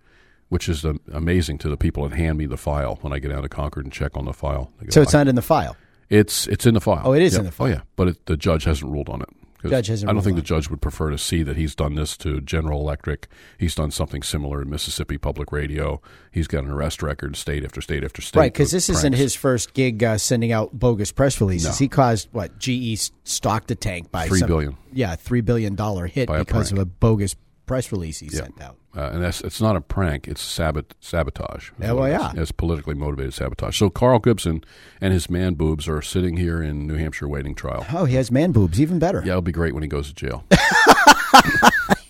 which 0.51 0.69
is 0.69 0.85
um, 0.85 1.01
amazing 1.13 1.59
to 1.59 1.69
the 1.71 1.77
people 1.77 2.07
that 2.09 2.15
hand 2.17 2.37
me 2.39 2.47
the 2.47 2.57
file 2.59 2.99
when 3.01 3.13
I 3.13 3.19
get 3.19 3.29
down 3.31 3.43
to 3.43 3.49
Concord 3.49 3.87
and 3.87 3.93
check 3.93 4.17
on 4.17 4.25
the 4.27 4.33
file. 4.35 4.71
Go, 4.83 4.91
So 4.91 5.03
it's 5.03 5.13
not 5.15 5.29
in 5.29 5.35
the 5.37 5.41
file. 5.43 5.77
it's 6.11 6.47
it's 6.49 6.67
in 6.67 6.75
the 6.75 6.81
file. 6.81 7.03
Oh, 7.05 7.13
it 7.15 7.23
is 7.23 7.33
Yep. 7.33 7.41
in 7.41 7.47
the 7.47 7.53
file. 7.53 7.67
Oh 7.67 7.71
yeah, 7.71 7.81
but 7.97 8.09
it, 8.09 8.27
the 8.27 8.37
judge 8.37 8.65
hasn't 8.65 8.91
ruled 8.93 9.09
on 9.09 9.23
it. 9.23 9.29
Judge 9.71 9.87
hasn't 9.89 10.09
I 10.11 10.13
don't 10.13 10.23
think 10.23 10.33
on 10.35 10.37
the 10.37 10.43
judge 10.43 10.69
would 10.71 10.81
prefer 10.81 11.11
to 11.11 11.19
see 11.19 11.43
that 11.43 11.57
he's 11.57 11.75
done 11.75 11.95
this 11.95 12.17
to 12.19 12.41
General 12.41 12.81
Electric. 12.81 13.29
He's 13.59 13.75
done 13.75 13.91
something 13.91 14.23
similar 14.23 14.63
in 14.63 14.71
Mississippi 14.71 15.19
Public 15.19 15.53
Radio. 15.53 16.01
He's 16.31 16.47
got 16.49 16.65
an 16.65 16.71
arrest 16.71 17.03
record, 17.03 17.37
state 17.37 17.65
after 17.65 17.81
state 17.81 18.05
after 18.05 18.23
state. 18.23 18.39
Right, 18.41 18.53
because 18.53 18.71
this 18.71 18.89
isn't 18.89 19.13
his 19.15 19.35
first 19.35 19.75
gig 19.75 20.03
uh, 20.03 20.19
sending 20.19 20.53
out 20.53 20.73
bogus 20.79 21.13
press 21.13 21.41
releases. 21.41 21.69
No. 21.69 21.85
He 21.85 21.89
caused 21.89 22.29
what 22.33 22.59
GE 22.59 23.11
stocked 23.25 23.71
a 23.71 23.75
tank 23.75 24.11
by 24.11 24.27
Three 24.29 24.41
some- 24.41 24.49
billion. 24.49 24.77
Yeah, 24.93 25.15
three 25.17 25.41
billion 25.41 25.75
dollar 25.75 26.07
hit 26.07 26.29
By 26.29 26.39
because 26.41 26.71
prank. 26.71 26.73
of 26.73 26.79
a 26.79 26.85
bogus 26.87 27.35
press 27.73 27.91
release 27.91 28.19
he 28.21 28.29
sent 28.29 28.61
out. 28.61 28.77
Uh, 28.95 29.09
and 29.15 29.25
that's 29.25 29.41
it's 29.41 29.59
not 29.59 29.77
a 29.77 29.81
prank; 29.81 30.29
it's 30.29 30.43
sabot- 30.43 30.93
sabotage. 31.01 31.71
is 31.71 31.73
Yeah, 31.81 31.93
well, 31.93 32.05
it 32.05 32.15
is. 32.15 32.21
yeah. 32.21 32.33
it's 32.43 32.53
politically 32.53 32.93
motivated 32.95 33.33
sabotage. 33.33 33.79
So 33.79 33.89
Carl 33.89 34.19
Gibson 34.19 34.63
and 35.01 35.15
his 35.15 35.31
man 35.31 35.55
boobs 35.55 35.89
are 35.89 36.03
sitting 36.03 36.37
here 36.37 36.63
in 36.63 36.87
New 36.87 36.97
Hampshire 36.97 37.27
waiting 37.29 37.55
trial. 37.55 37.87
Oh, 37.91 38.05
he 38.05 38.17
has 38.17 38.31
man 38.31 38.53
boobs, 38.53 38.79
even 38.79 38.99
better. 38.99 39.23
Yeah, 39.25 39.33
it'll 39.33 39.41
be 39.41 39.53
great 39.53 39.73
when 39.73 39.83
he 39.83 39.89
goes 39.89 40.09
to 40.09 40.15
jail. 40.15 40.45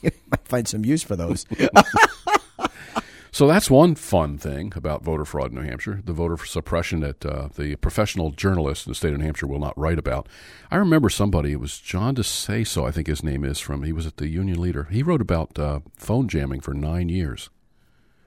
Might 0.03 0.15
find 0.47 0.67
some 0.67 0.85
use 0.85 1.05
for 1.05 1.15
those. 1.15 1.47
So 3.35 3.47
that's 3.47 3.71
one 3.71 3.95
fun 3.95 4.37
thing 4.37 4.75
about 4.77 5.03
voter 5.03 5.25
fraud 5.25 5.53
in 5.53 5.55
New 5.55 5.63
Hampshire, 5.63 6.03
the 6.05 6.13
voter 6.13 6.37
suppression 6.45 7.01
that 7.01 7.25
uh, 7.25 7.49
the 7.57 7.77
professional 7.77 8.31
journalists 8.31 8.87
in 8.87 8.91
the 8.91 8.95
state 8.95 9.15
of 9.15 9.21
New 9.21 9.25
Hampshire 9.25 9.47
will 9.47 9.59
not 9.59 9.77
write 9.77 9.99
about. 9.99 10.29
I 10.71 10.77
remember 10.77 11.09
somebody, 11.09 11.53
it 11.53 11.61
was 11.61 11.79
John 11.79 12.15
DiStaso, 12.15 12.87
I 12.87 12.91
think 12.91 13.07
his 13.07 13.25
name 13.25 13.43
is, 13.43 13.59
from, 13.59 13.85
he 13.85 13.93
was 13.93 14.07
at 14.07 14.19
the 14.19 14.29
Union 14.29 14.61
Leader. 14.61 14.85
He 14.91 15.03
wrote 15.03 15.23
about 15.23 15.59
uh, 15.59 15.81
phone 15.97 16.29
jamming 16.29 16.61
for 16.61 16.75
nine 16.75 17.09
years. 17.09 17.49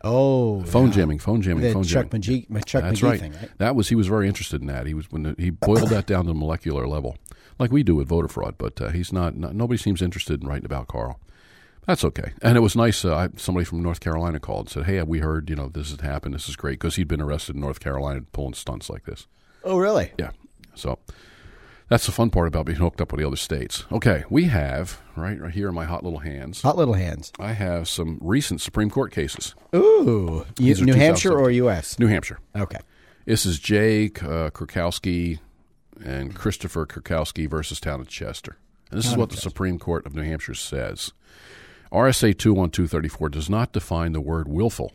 Oh, 0.04 0.62
Phone 0.64 0.88
yeah. 0.88 0.94
jamming, 0.94 1.20
phone 1.20 1.42
jamming, 1.42 1.64
The 1.64 1.74
phone 1.74 1.84
Chuck 1.84 2.12
jamming. 2.12 2.46
McGee, 2.48 2.66
Chuck 2.66 2.84
That's 2.84 3.00
McGee 3.00 3.04
right. 3.10 3.20
thing, 3.20 3.34
right? 3.34 3.50
That 3.58 3.76
was 3.76 3.90
he 3.90 3.96
was 3.96 4.08
very 4.08 4.28
interested 4.28 4.62
in 4.62 4.68
that. 4.68 4.86
He 4.86 4.94
was 4.94 5.10
when 5.12 5.24
the, 5.24 5.36
he 5.38 5.50
boiled 5.50 5.90
that 5.90 6.06
down 6.06 6.26
to 6.26 6.28
the 6.28 6.36
molecular 6.38 6.88
level, 6.88 7.18
like 7.58 7.72
we 7.72 7.82
do 7.82 7.96
with 7.96 8.08
voter 8.08 8.28
fraud. 8.28 8.56
But 8.60 8.80
uh, 8.80 8.90
he's 8.90 9.12
not, 9.12 9.36
not. 9.36 9.56
Nobody 9.56 9.80
seems 9.80 10.04
interested 10.04 10.44
in 10.44 10.48
writing 10.48 10.66
about 10.66 10.88
Carl. 10.88 11.20
That's 11.86 12.04
okay. 12.04 12.34
And 12.42 12.58
it 12.58 12.62
was 12.62 12.76
nice. 12.76 13.06
Uh, 13.06 13.16
I, 13.16 13.30
somebody 13.38 13.66
from 13.66 13.84
North 13.84 14.00
Carolina 14.00 14.40
called 14.40 14.68
and 14.68 14.70
said, 14.70 14.86
"Hey, 14.86 15.02
we 15.04 15.20
heard 15.20 15.50
you 15.50 15.56
know 15.56 15.70
this 15.70 15.92
had 15.92 16.02
happened. 16.02 16.34
This 16.34 16.50
is 16.50 16.56
great 16.56 16.80
because 16.80 16.96
he'd 16.96 17.08
been 17.08 17.22
arrested 17.22 17.56
in 17.56 17.62
North 17.62 17.80
Carolina 17.80 18.22
pulling 18.32 18.54
stunts 18.54 18.90
like 18.90 19.06
this." 19.06 19.28
Oh, 19.64 19.78
really? 19.78 20.12
Yeah. 20.18 20.32
So 20.74 21.00
that's 21.88 22.06
the 22.06 22.12
fun 22.12 22.32
part 22.32 22.48
about 22.48 22.66
being 22.66 22.80
hooked 22.80 23.02
up 23.02 23.12
with 23.12 23.20
the 23.22 23.28
other 23.28 23.36
states. 23.36 23.86
Okay, 23.92 24.24
we 24.30 24.46
have 24.46 25.02
right 25.16 25.40
right 25.40 25.54
here 25.54 25.70
in 25.70 25.76
my 25.76 25.86
hot 25.86 26.04
little 26.04 26.20
hands. 26.20 26.62
Hot 26.64 26.78
little 26.78 26.96
hands. 26.96 27.32
I 27.40 27.54
have 27.54 27.88
some 27.88 28.18
recent 28.22 28.62
Supreme 28.62 28.90
Court 28.90 29.12
cases. 29.12 29.54
Ooh, 29.76 30.46
you, 30.58 30.74
New 30.84 30.94
Hampshire 30.94 31.38
or 31.38 31.52
U.S. 31.52 32.00
New 32.00 32.08
Hampshire. 32.08 32.40
Okay. 32.56 32.80
This 33.26 33.46
is 33.46 33.60
Jake 33.60 34.24
uh, 34.24 34.50
Kurkowski 34.52 35.40
and 36.04 36.36
Christopher 36.36 36.86
Kurkowski 36.86 37.50
versus 37.50 37.80
Town 37.80 38.02
of 38.02 38.08
Chester. 38.08 38.58
And 38.92 39.00
this 39.00 39.08
is 39.08 39.18
what 39.18 39.30
the 39.30 39.36
Chester. 39.36 39.50
Supreme 39.50 39.80
Court 39.80 40.06
of 40.06 40.16
New 40.16 40.24
Hampshire 40.24 40.54
says. 40.54 41.12
RSA 41.92 42.38
21234 42.38 43.30
does 43.30 43.50
not 43.50 43.72
define 43.74 44.12
the 44.14 44.22
word 44.22 44.48
willful, 44.48 44.94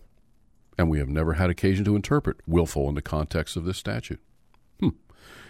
and 0.78 0.90
we 0.90 0.98
have 0.98 1.08
never 1.08 1.34
had 1.34 1.50
occasion 1.50 1.84
to 1.84 1.96
interpret 1.96 2.38
willful 2.46 2.88
in 2.88 2.94
the 2.94 3.02
context 3.02 3.56
of 3.56 3.64
this 3.64 3.78
statute. 3.78 4.20
Hmm. 4.80 4.90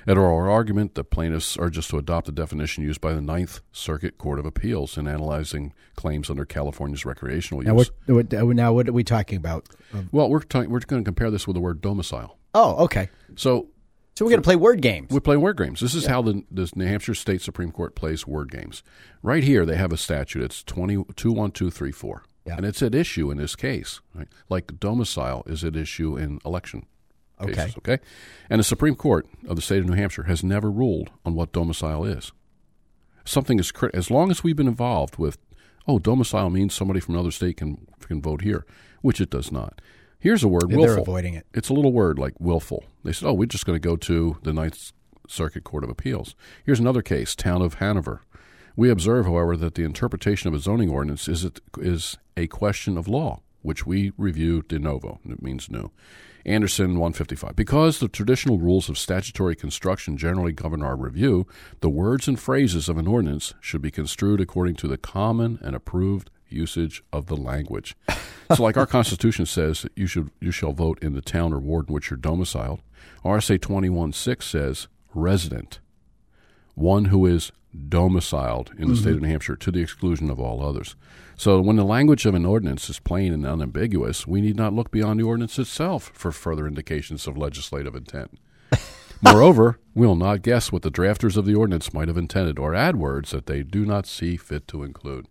At 0.07 0.17
oral 0.17 0.51
argument, 0.53 0.95
the 0.95 1.05
plaintiffs 1.05 1.57
urge 1.59 1.77
us 1.79 1.89
to 1.89 1.99
adopt 1.99 2.27
the 2.27 2.33
definition 2.33 2.85
used 2.85 3.01
by 3.01 3.13
the 3.13 3.21
Ninth 3.21 3.61
Circuit 3.73 4.17
Court 4.19 4.39
of 4.39 4.47
Appeals 4.47 4.97
in 4.97 5.07
analyzing 5.07 5.73
claims 5.97 6.31
under 6.31 6.45
California's 6.45 7.05
recreational 7.05 7.63
Now 7.63 7.77
use. 7.77 7.91
what, 8.07 8.33
what? 8.33 8.55
Now 8.55 8.73
what 8.73 8.89
are 8.89 8.93
we 8.93 9.05
talking 9.05 9.37
about? 9.37 9.69
Well, 10.13 10.29
we're, 10.31 10.41
ta- 10.41 10.61
we're 10.61 10.81
going 10.81 11.03
to 11.03 11.09
compare 11.09 11.31
this 11.31 11.47
with 11.47 11.55
the 11.55 11.61
word 11.61 11.81
domicile. 11.81 12.39
Oh, 12.55 12.85
okay. 12.85 13.11
So 13.37 13.69
So 14.21 14.27
we're 14.27 14.33
going 14.33 14.43
to 14.43 14.47
play 14.47 14.57
word 14.57 14.83
games. 14.83 15.09
We 15.11 15.19
play 15.21 15.39
word 15.39 15.57
games. 15.57 15.81
This 15.81 15.95
is 15.95 16.05
how 16.05 16.21
the, 16.21 16.45
the 16.51 16.71
New 16.77 16.85
Hampshire 16.85 17.15
State 17.15 17.41
Supreme 17.41 17.73
Court 17.73 17.95
plays 17.95 18.27
word 18.27 18.51
games. 18.51 18.83
Right 19.23 19.43
here, 19.43 19.65
they 19.65 19.77
have 19.77 19.93
a 19.93 19.97
statute. 19.97 20.43
It's 20.43 20.63
221234. 20.65 22.25
Yeah. 22.45 22.57
And 22.59 22.67
it's 22.67 22.83
at 22.83 22.95
issue 22.95 23.31
in 23.31 23.39
this 23.39 23.57
case. 23.57 24.03
Right? 24.15 24.29
Like 24.51 24.79
domicile 24.79 25.43
is 25.47 25.65
at 25.65 25.75
issue 25.75 26.19
in 26.19 26.39
election 26.45 26.85
cases. 27.41 27.79
Okay. 27.79 27.95
Okay. 27.95 28.05
And 28.51 28.59
the 28.59 28.65
Supreme 28.65 28.95
Court 28.95 29.27
of 29.49 29.57
the 29.57 29.63
state 29.63 29.79
of 29.79 29.87
New 29.87 29.97
Hampshire 29.97 30.25
has 30.25 30.45
never 30.45 30.71
ruled 30.71 31.09
on 31.25 31.33
what 31.35 31.53
domicile 31.53 32.05
is. 32.05 32.31
Something 33.25 33.59
is 33.59 33.73
crit- 33.73 33.95
as 33.95 34.11
long 34.11 34.31
as 34.31 34.45
we've 34.45 34.55
been 34.55 34.69
involved 34.69 35.17
with, 35.17 35.39
oh, 35.89 35.99
domicile 35.99 36.51
means 36.51 36.75
somebody 36.75 37.01
from 37.01 37.15
another 37.15 37.31
state 37.31 37.57
can 37.57 37.87
can 38.01 38.21
vote 38.21 38.43
here, 38.43 38.67
which 39.01 39.19
it 39.19 39.31
does 39.31 39.51
not. 39.51 39.81
Here's 40.21 40.45
a 40.45 40.49
word, 40.49 40.69
They're 40.69 40.99
avoiding 40.99 41.33
it. 41.33 41.47
It's 41.55 41.71
a 41.71 41.73
little 41.73 41.93
word 41.93 42.19
like 42.19 42.35
willful. 42.39 42.85
They 43.03 43.13
said, 43.13 43.27
oh, 43.27 43.33
we're 43.33 43.47
just 43.47 43.65
going 43.65 43.81
to 43.81 43.89
go 43.89 43.97
to 43.97 44.37
the 44.43 44.53
Ninth 44.53 44.93
Circuit 45.27 45.65
Court 45.65 45.83
of 45.83 45.89
Appeals. 45.89 46.35
Here's 46.65 46.79
another 46.79 47.01
case, 47.01 47.35
Town 47.35 47.63
of 47.63 47.75
Hanover. 47.75 48.21
We 48.77 48.91
observe, 48.91 49.25
however, 49.25 49.57
that 49.57 49.77
the 49.77 49.85
interpretation 49.85 50.49
of 50.49 50.55
a 50.55 50.59
zoning 50.59 50.91
ordinance 50.91 51.27
is, 51.27 51.45
it, 51.45 51.61
is 51.79 52.19
a 52.37 52.47
question 52.49 52.99
of 52.99 53.09
law, 53.09 53.41
which 53.63 53.87
we 53.87 54.13
review 54.19 54.63
de 54.63 54.79
novo. 54.79 55.21
It 55.27 55.43
means 55.43 55.71
new. 55.71 55.91
Anderson 56.45 56.99
155. 56.99 57.57
Because 57.57 57.99
the 57.99 58.09
traditional 58.09 58.59
rules 58.59 58.89
of 58.91 58.99
statutory 58.99 59.57
construction 59.57 60.19
generally 60.19 60.53
govern 60.53 60.83
our 60.83 60.97
review, 60.97 61.47
the 61.81 61.91
words 61.91 62.29
and 62.29 62.39
phrases 62.39 62.89
of 62.91 62.99
an 62.99 63.07
ordinance 63.07 63.55
should 63.61 63.83
be 63.83 63.91
construed 63.91 64.41
according 64.41 64.77
to 64.77 64.89
the 64.89 64.99
common 64.99 65.59
and 65.63 65.75
approved 65.75 66.31
usage 66.53 67.03
of 67.13 67.27
the 67.27 67.37
language. 67.37 67.97
so, 68.55 68.63
like 68.63 68.77
our 68.77 68.87
Constitution 68.87 69.47
says 69.47 69.83
that 69.83 69.93
you 69.97 70.07
should 70.07 70.31
you 70.41 70.51
shall 70.51 70.73
vote 70.73 70.99
in 71.03 71.15
the 71.15 71.21
town 71.21 71.53
or 71.53 71.59
ward 71.59 71.89
in 71.89 71.95
which 71.95 72.11
you're 72.11 72.17
domiciled. 72.17 72.83
RSA 73.25 73.59
21.6 73.59 74.43
says 74.43 74.89
resident, 75.15 75.81
one 76.75 77.07
who 77.07 77.27
is 77.27 77.53
domiciled 77.89 78.73
in 78.79 78.89
the 78.89 78.97
state 78.97 79.11
of 79.11 79.17
mm-hmm. 79.17 79.27
New 79.27 79.31
Hampshire 79.31 79.57
to 79.57 79.71
the 79.71 79.81
exclusion 79.81 80.29
of 80.29 80.41
all 80.41 80.65
others. 80.65 80.97
So, 81.37 81.61
when 81.61 81.77
the 81.77 81.85
language 81.85 82.27
of 82.27 82.35
an 82.35 82.45
ordinance 82.45 82.91
is 82.91 82.99
plain 82.99 83.33
and 83.33 83.47
unambiguous, 83.47 84.27
we 84.27 84.41
need 84.41 84.57
not 84.57 84.75
look 84.75 84.91
beyond 84.91 85.21
the 85.21 85.25
ordinance 85.25 85.59
itself 85.59 86.11
for 86.15 86.33
further 86.33 86.67
indications 86.67 87.27
of 87.27 87.39
legislative 87.39 87.95
intent. 87.95 88.39
Moreover, 89.23 89.79
we 89.95 90.07
will 90.07 90.17
not 90.17 90.41
guess 90.43 90.73
what 90.73 90.81
the 90.83 90.91
drafters 90.91 91.37
of 91.37 91.45
the 91.45 91.55
ordinance 91.55 91.93
might 91.93 92.09
have 92.09 92.17
intended 92.17 92.59
or 92.59 92.75
add 92.75 92.97
words 92.97 93.33
that 93.33 93.45
they 93.47 93.63
do 93.63 93.85
not 93.85 94.07
see 94.07 94.37
fit 94.39 94.67
to 94.69 94.83
include. 94.83 95.29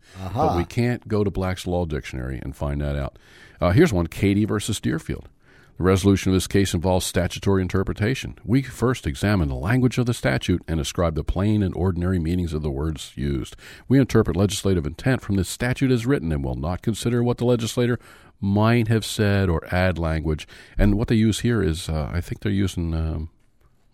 But 0.50 0.58
we 0.58 0.66
can't 0.66 1.08
go 1.08 1.24
to 1.24 1.32
Black's 1.32 1.66
Law 1.66 1.86
Dictionary 1.86 2.40
and 2.44 2.56
find 2.56 2.82
that 2.82 2.96
out. 2.96 3.18
Uh, 3.60 3.72
here's 3.72 3.92
one 3.92 4.08
Katie 4.08 4.46
versus 4.46 4.80
Deerfield. 4.80 5.28
The 5.78 5.86
resolution 5.86 6.32
of 6.32 6.36
this 6.36 6.46
case 6.46 6.74
involves 6.74 7.06
statutory 7.06 7.62
interpretation. 7.62 8.38
We 8.44 8.62
first 8.62 9.08
examine 9.08 9.48
the 9.48 9.56
language 9.56 9.98
of 9.98 10.06
the 10.06 10.14
statute 10.14 10.62
and 10.68 10.80
ascribe 10.80 11.16
the 11.16 11.24
plain 11.24 11.64
and 11.64 11.74
ordinary 11.74 12.20
meanings 12.20 12.52
of 12.52 12.62
the 12.62 12.70
words 12.70 13.14
used. 13.16 13.56
We 13.88 13.98
interpret 13.98 14.36
legislative 14.36 14.86
intent 14.86 15.22
from 15.22 15.38
the 15.38 15.46
statute 15.46 15.90
as 15.90 16.06
written 16.06 16.34
and 16.34 16.44
will 16.44 16.56
not 16.56 16.82
consider 16.82 17.24
what 17.24 17.38
the 17.38 17.46
legislator 17.46 17.98
might 18.42 18.90
have 18.90 19.06
said 19.06 19.50
or 19.50 19.74
add 19.74 19.98
language. 19.98 20.48
And 20.78 20.96
what 20.96 21.08
they 21.08 21.16
use 21.16 21.40
here 21.40 21.64
is, 21.64 21.88
uh, 21.88 22.12
I 22.14 22.20
think 22.20 22.42
they're 22.42 22.52
using 22.52 22.94
um, 22.94 23.30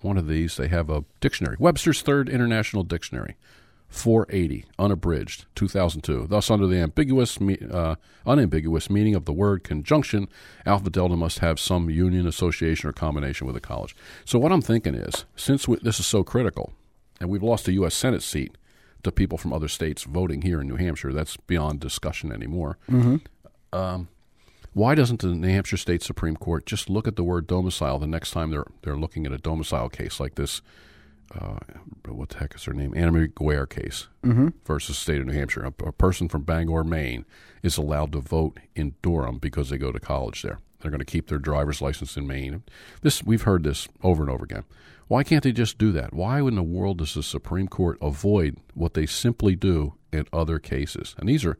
one 0.05 0.17
of 0.17 0.27
these. 0.27 0.55
They 0.55 0.69
have 0.69 0.89
a 0.89 1.03
dictionary, 1.19 1.57
Webster's 1.59 2.01
Third 2.01 2.29
International 2.29 2.83
Dictionary. 2.83 3.35
480, 3.87 4.65
unabridged, 4.79 5.45
2002. 5.55 6.27
Thus, 6.27 6.49
under 6.49 6.67
the 6.67 6.77
ambiguous, 6.77 7.39
uh, 7.39 7.95
unambiguous 8.25 8.89
meaning 8.89 9.15
of 9.15 9.25
the 9.25 9.31
word 9.31 9.63
conjunction, 9.63 10.27
Alpha 10.65 10.89
Delta 10.89 11.15
must 11.15 11.39
have 11.39 11.59
some 11.59 11.89
union, 11.89 12.27
association, 12.27 12.89
or 12.89 12.93
combination 12.93 13.47
with 13.47 13.55
a 13.55 13.61
college. 13.61 13.95
So, 14.25 14.39
what 14.39 14.51
I'm 14.51 14.61
thinking 14.61 14.95
is, 14.95 15.25
since 15.35 15.67
we, 15.67 15.77
this 15.77 15.99
is 15.99 16.05
so 16.07 16.23
critical, 16.23 16.73
and 17.21 17.29
we've 17.29 17.43
lost 17.43 17.67
a 17.67 17.73
U.S. 17.73 17.93
Senate 17.95 18.23
seat 18.23 18.57
to 19.03 19.11
people 19.11 19.37
from 19.37 19.53
other 19.53 19.67
states 19.69 20.03
voting 20.03 20.41
here 20.41 20.59
in 20.59 20.67
New 20.67 20.75
Hampshire, 20.77 21.13
that's 21.13 21.37
beyond 21.37 21.79
discussion 21.79 22.31
anymore. 22.31 22.77
Um, 23.71 24.09
why 24.75 24.93
doesn't 24.93 25.21
the 25.21 25.27
New 25.27 25.47
Hampshire 25.47 25.77
State 25.77 26.03
Supreme 26.03 26.35
Court 26.35 26.65
just 26.65 26.89
look 26.89 27.07
at 27.07 27.15
the 27.15 27.23
word 27.23 27.47
domicile 27.47 27.97
the 27.97 28.05
next 28.05 28.31
time 28.31 28.51
they're 28.51 28.65
they're 28.81 28.97
looking 28.97 29.25
at 29.25 29.31
a 29.31 29.37
domicile 29.37 29.87
case 29.87 30.19
like 30.19 30.35
this? 30.35 30.61
Uh, 31.33 31.59
what 32.09 32.27
the 32.29 32.37
heck 32.37 32.53
is 32.55 32.65
her 32.65 32.73
name? 32.73 32.93
Anna 32.93 33.13
Marie 33.13 33.29
Guerre 33.33 33.65
case 33.65 34.09
versus 34.65 34.97
state 34.97 35.21
of 35.21 35.27
New 35.27 35.33
Hampshire. 35.33 35.63
A, 35.63 35.87
a 35.87 35.91
person 35.93 36.27
from 36.27 36.43
Bangor, 36.43 36.83
Maine, 36.83 37.23
is 37.63 37.77
allowed 37.77 38.11
to 38.11 38.19
vote 38.19 38.59
in 38.75 38.95
Durham 39.01 39.37
because 39.37 39.69
they 39.69 39.77
go 39.77 39.93
to 39.93 39.99
college 39.99 40.41
there. 40.41 40.59
They're 40.81 40.91
going 40.91 40.99
to 40.99 41.05
keep 41.05 41.29
their 41.29 41.39
driver's 41.39 41.81
license 41.81 42.17
in 42.17 42.27
Maine. 42.27 42.61
This 43.01 43.23
we've 43.23 43.43
heard 43.43 43.63
this 43.63 43.87
over 44.03 44.23
and 44.23 44.29
over 44.29 44.43
again. 44.43 44.65
Why 45.07 45.23
can't 45.23 45.43
they 45.43 45.53
just 45.53 45.77
do 45.77 45.93
that? 45.93 46.13
Why 46.13 46.39
in 46.39 46.55
the 46.55 46.63
world 46.63 46.97
does 46.97 47.13
the 47.13 47.23
Supreme 47.23 47.69
Court 47.69 47.97
avoid 48.01 48.57
what 48.73 48.93
they 48.93 49.05
simply 49.05 49.55
do 49.55 49.93
in 50.11 50.27
other 50.33 50.59
cases? 50.59 51.15
And 51.17 51.29
these 51.29 51.45
are 51.45 51.57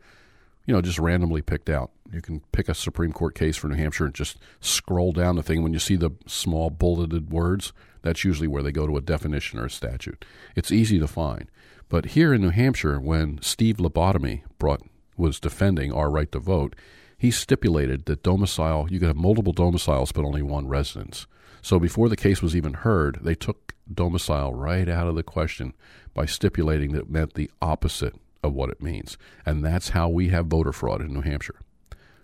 you 0.66 0.74
know, 0.74 0.82
just 0.82 1.00
randomly 1.00 1.42
picked 1.42 1.70
out. 1.70 1.92
You 2.12 2.22
can 2.22 2.42
pick 2.52 2.70
a 2.70 2.74
Supreme 2.74 3.12
Court 3.12 3.36
case 3.36 3.58
for 3.58 3.68
New 3.68 3.76
Hampshire 3.76 4.06
and 4.06 4.14
just 4.14 4.38
scroll 4.60 5.12
down 5.12 5.36
the 5.36 5.44
thing. 5.44 5.64
When 5.64 5.74
you 5.74 5.80
see 5.80 5.96
the 5.96 6.12
small 6.28 6.70
bulleted 6.70 7.32
words, 7.32 7.74
that's 8.02 8.24
usually 8.24 8.48
where 8.48 8.64
they 8.64 8.72
go 8.72 8.88
to 8.88 8.98
a 8.98 9.02
definition 9.02 9.60
or 9.60 9.66
a 9.66 9.70
statute. 9.70 10.24
It's 10.56 10.72
easy 10.72 11.00
to 11.00 11.08
find. 11.08 11.50
But 11.90 12.08
here 12.08 12.34
in 12.34 12.42
New 12.42 12.50
Hampshire, 12.50 13.00
when 13.00 13.42
Steve 13.42 13.78
Lobotomy 13.78 14.44
brought 14.58 14.82
was 15.18 15.40
defending 15.40 15.94
our 15.94 16.10
right 16.10 16.32
to 16.32 16.40
vote, 16.40 16.76
he 17.18 17.32
stipulated 17.32 18.06
that 18.06 18.24
domicile 18.24 18.88
you 18.90 19.00
could 19.00 19.08
have 19.08 19.16
multiple 19.16 19.54
domiciles 19.54 20.12
but 20.12 20.26
only 20.26 20.42
one 20.42 20.68
residence. 20.68 21.28
So 21.62 21.80
before 21.80 22.10
the 22.10 22.18
case 22.18 22.42
was 22.42 22.56
even 22.56 22.74
heard, 22.74 23.20
they 23.22 23.34
took 23.34 23.74
domicile 23.92 24.54
right 24.54 24.88
out 24.90 25.08
of 25.08 25.16
the 25.16 25.24
question 25.24 25.74
by 26.14 26.26
stipulating 26.26 26.92
that 26.92 27.04
it 27.04 27.10
meant 27.10 27.34
the 27.34 27.50
opposite 27.62 28.16
of 28.46 28.54
what 28.54 28.70
it 28.70 28.82
means. 28.82 29.18
And 29.46 29.64
that's 29.64 29.90
how 29.90 30.10
we 30.10 30.30
have 30.30 30.48
voter 30.48 30.72
fraud 30.72 31.02
in 31.02 31.14
New 31.14 31.22
Hampshire. 31.22 31.60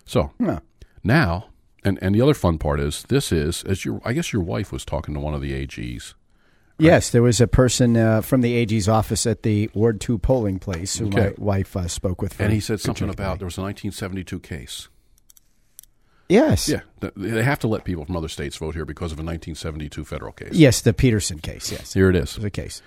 So 0.04 0.32
Huh. 0.42 0.60
now, 1.04 1.46
and, 1.84 1.98
and 2.02 2.14
the 2.14 2.20
other 2.20 2.34
fun 2.34 2.58
part 2.58 2.80
is 2.80 3.02
this 3.08 3.32
is, 3.32 3.62
as 3.64 3.84
your, 3.84 4.00
I 4.04 4.12
guess 4.12 4.32
your 4.32 4.42
wife 4.42 4.72
was 4.72 4.84
talking 4.84 5.14
to 5.14 5.20
one 5.20 5.34
of 5.34 5.40
the 5.40 5.52
AGs. 5.52 6.14
Yes, 6.78 7.10
there 7.10 7.22
was 7.22 7.40
a 7.40 7.46
person 7.46 7.96
uh, 7.96 8.22
from 8.22 8.40
the 8.40 8.54
AG's 8.54 8.88
office 8.88 9.26
at 9.26 9.42
the 9.42 9.70
Ward 9.74 10.00
2 10.00 10.18
polling 10.18 10.58
place 10.58 10.98
who 10.98 11.06
Okay. 11.08 11.18
my 11.28 11.32
wife 11.38 11.76
uh, 11.76 11.86
spoke 11.86 12.20
with. 12.22 12.40
And 12.40 12.52
he 12.52 12.60
said 12.60 12.80
something 12.80 13.08
about 13.10 13.38
there 13.38 13.46
was 13.46 13.58
a 13.58 13.62
1972 13.62 14.40
case. 14.40 14.88
Yes. 16.28 16.68
Yeah, 16.68 16.80
they 17.14 17.42
have 17.42 17.58
to 17.60 17.68
let 17.68 17.84
people 17.84 18.04
from 18.06 18.16
other 18.16 18.28
states 18.28 18.56
vote 18.56 18.74
here 18.74 18.86
because 18.86 19.12
of 19.12 19.18
a 19.18 19.22
1972 19.22 20.04
federal 20.04 20.32
case. 20.32 20.52
Yes, 20.54 20.80
the 20.80 20.94
Peterson 20.94 21.38
case. 21.38 21.70
Yes. 21.70 21.92
Here 21.92 22.08
it 22.08 22.16
is. 22.16 22.36
The 22.36 22.50
case. 22.50 22.80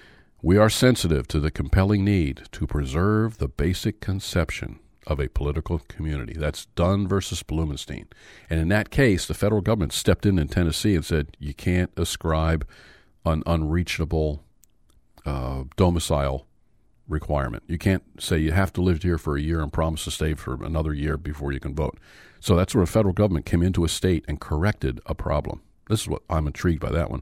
We 0.46 0.58
are 0.58 0.70
sensitive 0.70 1.28
to 1.30 1.40
the 1.40 1.50
compelling 1.50 2.06
need 2.06 2.44
to 2.52 2.68
preserve 2.68 3.40
the 3.40 3.48
basic 3.48 4.00
conception 4.00 4.78
of 5.08 5.20
a 5.20 5.28
political 5.28 5.80
community. 5.80 6.36
That's 6.38 6.68
Dunn 6.76 7.08
versus 7.08 7.42
Blumenstein. 7.42 8.06
And 8.48 8.60
in 8.60 8.68
that 8.68 8.92
case, 8.92 9.26
the 9.26 9.34
federal 9.34 9.62
government 9.62 9.92
stepped 9.92 10.24
in 10.24 10.38
in 10.38 10.48
Tennessee 10.48 10.94
and 10.94 11.04
said 11.04 11.36
you 11.40 11.56
can't 11.56 11.90
ascribe 11.98 12.68
an 13.26 13.42
unreachable 13.48 14.44
uh, 15.26 15.64
domicile 15.78 16.46
requirement. 17.08 17.64
You 17.66 17.80
can't 17.80 18.04
say 18.20 18.38
you 18.38 18.52
have 18.52 18.72
to 18.74 18.84
live 18.84 19.02
here 19.02 19.18
for 19.18 19.36
a 19.36 19.42
year 19.42 19.62
and 19.62 19.74
promise 19.74 20.04
to 20.04 20.12
stay 20.12 20.36
for 20.36 20.64
another 20.64 20.94
year 20.94 21.18
before 21.18 21.54
you 21.54 21.60
can 21.60 21.74
vote. 21.74 22.00
So 22.40 22.56
that's 22.56 22.76
where 22.76 22.86
the 22.86 22.92
federal 22.92 23.16
government 23.16 23.48
came 23.48 23.64
into 23.64 23.84
a 23.84 23.90
state 23.90 24.24
and 24.28 24.40
corrected 24.40 25.02
a 25.08 25.16
problem. 25.16 25.64
This 25.90 26.02
is 26.02 26.08
what 26.08 26.24
I'm 26.30 26.48
intrigued 26.48 26.82
by 26.82 26.92
that 26.92 27.12
one. 27.12 27.22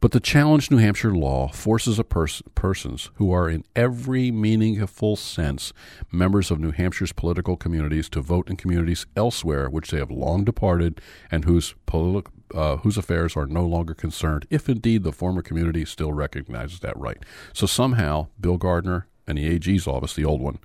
But 0.00 0.12
the 0.12 0.20
challenge 0.20 0.70
New 0.70 0.76
Hampshire 0.76 1.14
law 1.14 1.48
forces 1.48 1.98
a 1.98 2.04
pers- 2.04 2.42
persons 2.54 3.10
who 3.14 3.32
are 3.32 3.48
in 3.48 3.64
every 3.74 4.30
meaningful 4.30 5.16
sense 5.16 5.72
members 6.12 6.50
of 6.50 6.60
New 6.60 6.70
Hampshire's 6.70 7.12
political 7.12 7.56
communities 7.56 8.08
to 8.10 8.20
vote 8.20 8.48
in 8.48 8.56
communities 8.56 9.06
elsewhere 9.16 9.68
which 9.68 9.90
they 9.90 9.98
have 9.98 10.10
long 10.10 10.44
departed 10.44 11.00
and 11.30 11.44
whose 11.44 11.74
politi- 11.86 12.26
uh, 12.54 12.76
whose 12.78 12.96
affairs 12.96 13.36
are 13.36 13.46
no 13.46 13.66
longer 13.66 13.94
concerned, 13.94 14.46
if 14.48 14.68
indeed 14.68 15.02
the 15.02 15.12
former 15.12 15.42
community 15.42 15.84
still 15.84 16.12
recognizes 16.12 16.80
that 16.80 16.96
right. 16.96 17.18
So 17.52 17.66
somehow 17.66 18.28
Bill 18.40 18.58
Gardner 18.58 19.08
and 19.26 19.38
the 19.38 19.46
AG's 19.46 19.86
office, 19.86 20.14
the 20.14 20.24
old 20.24 20.40
one, 20.40 20.58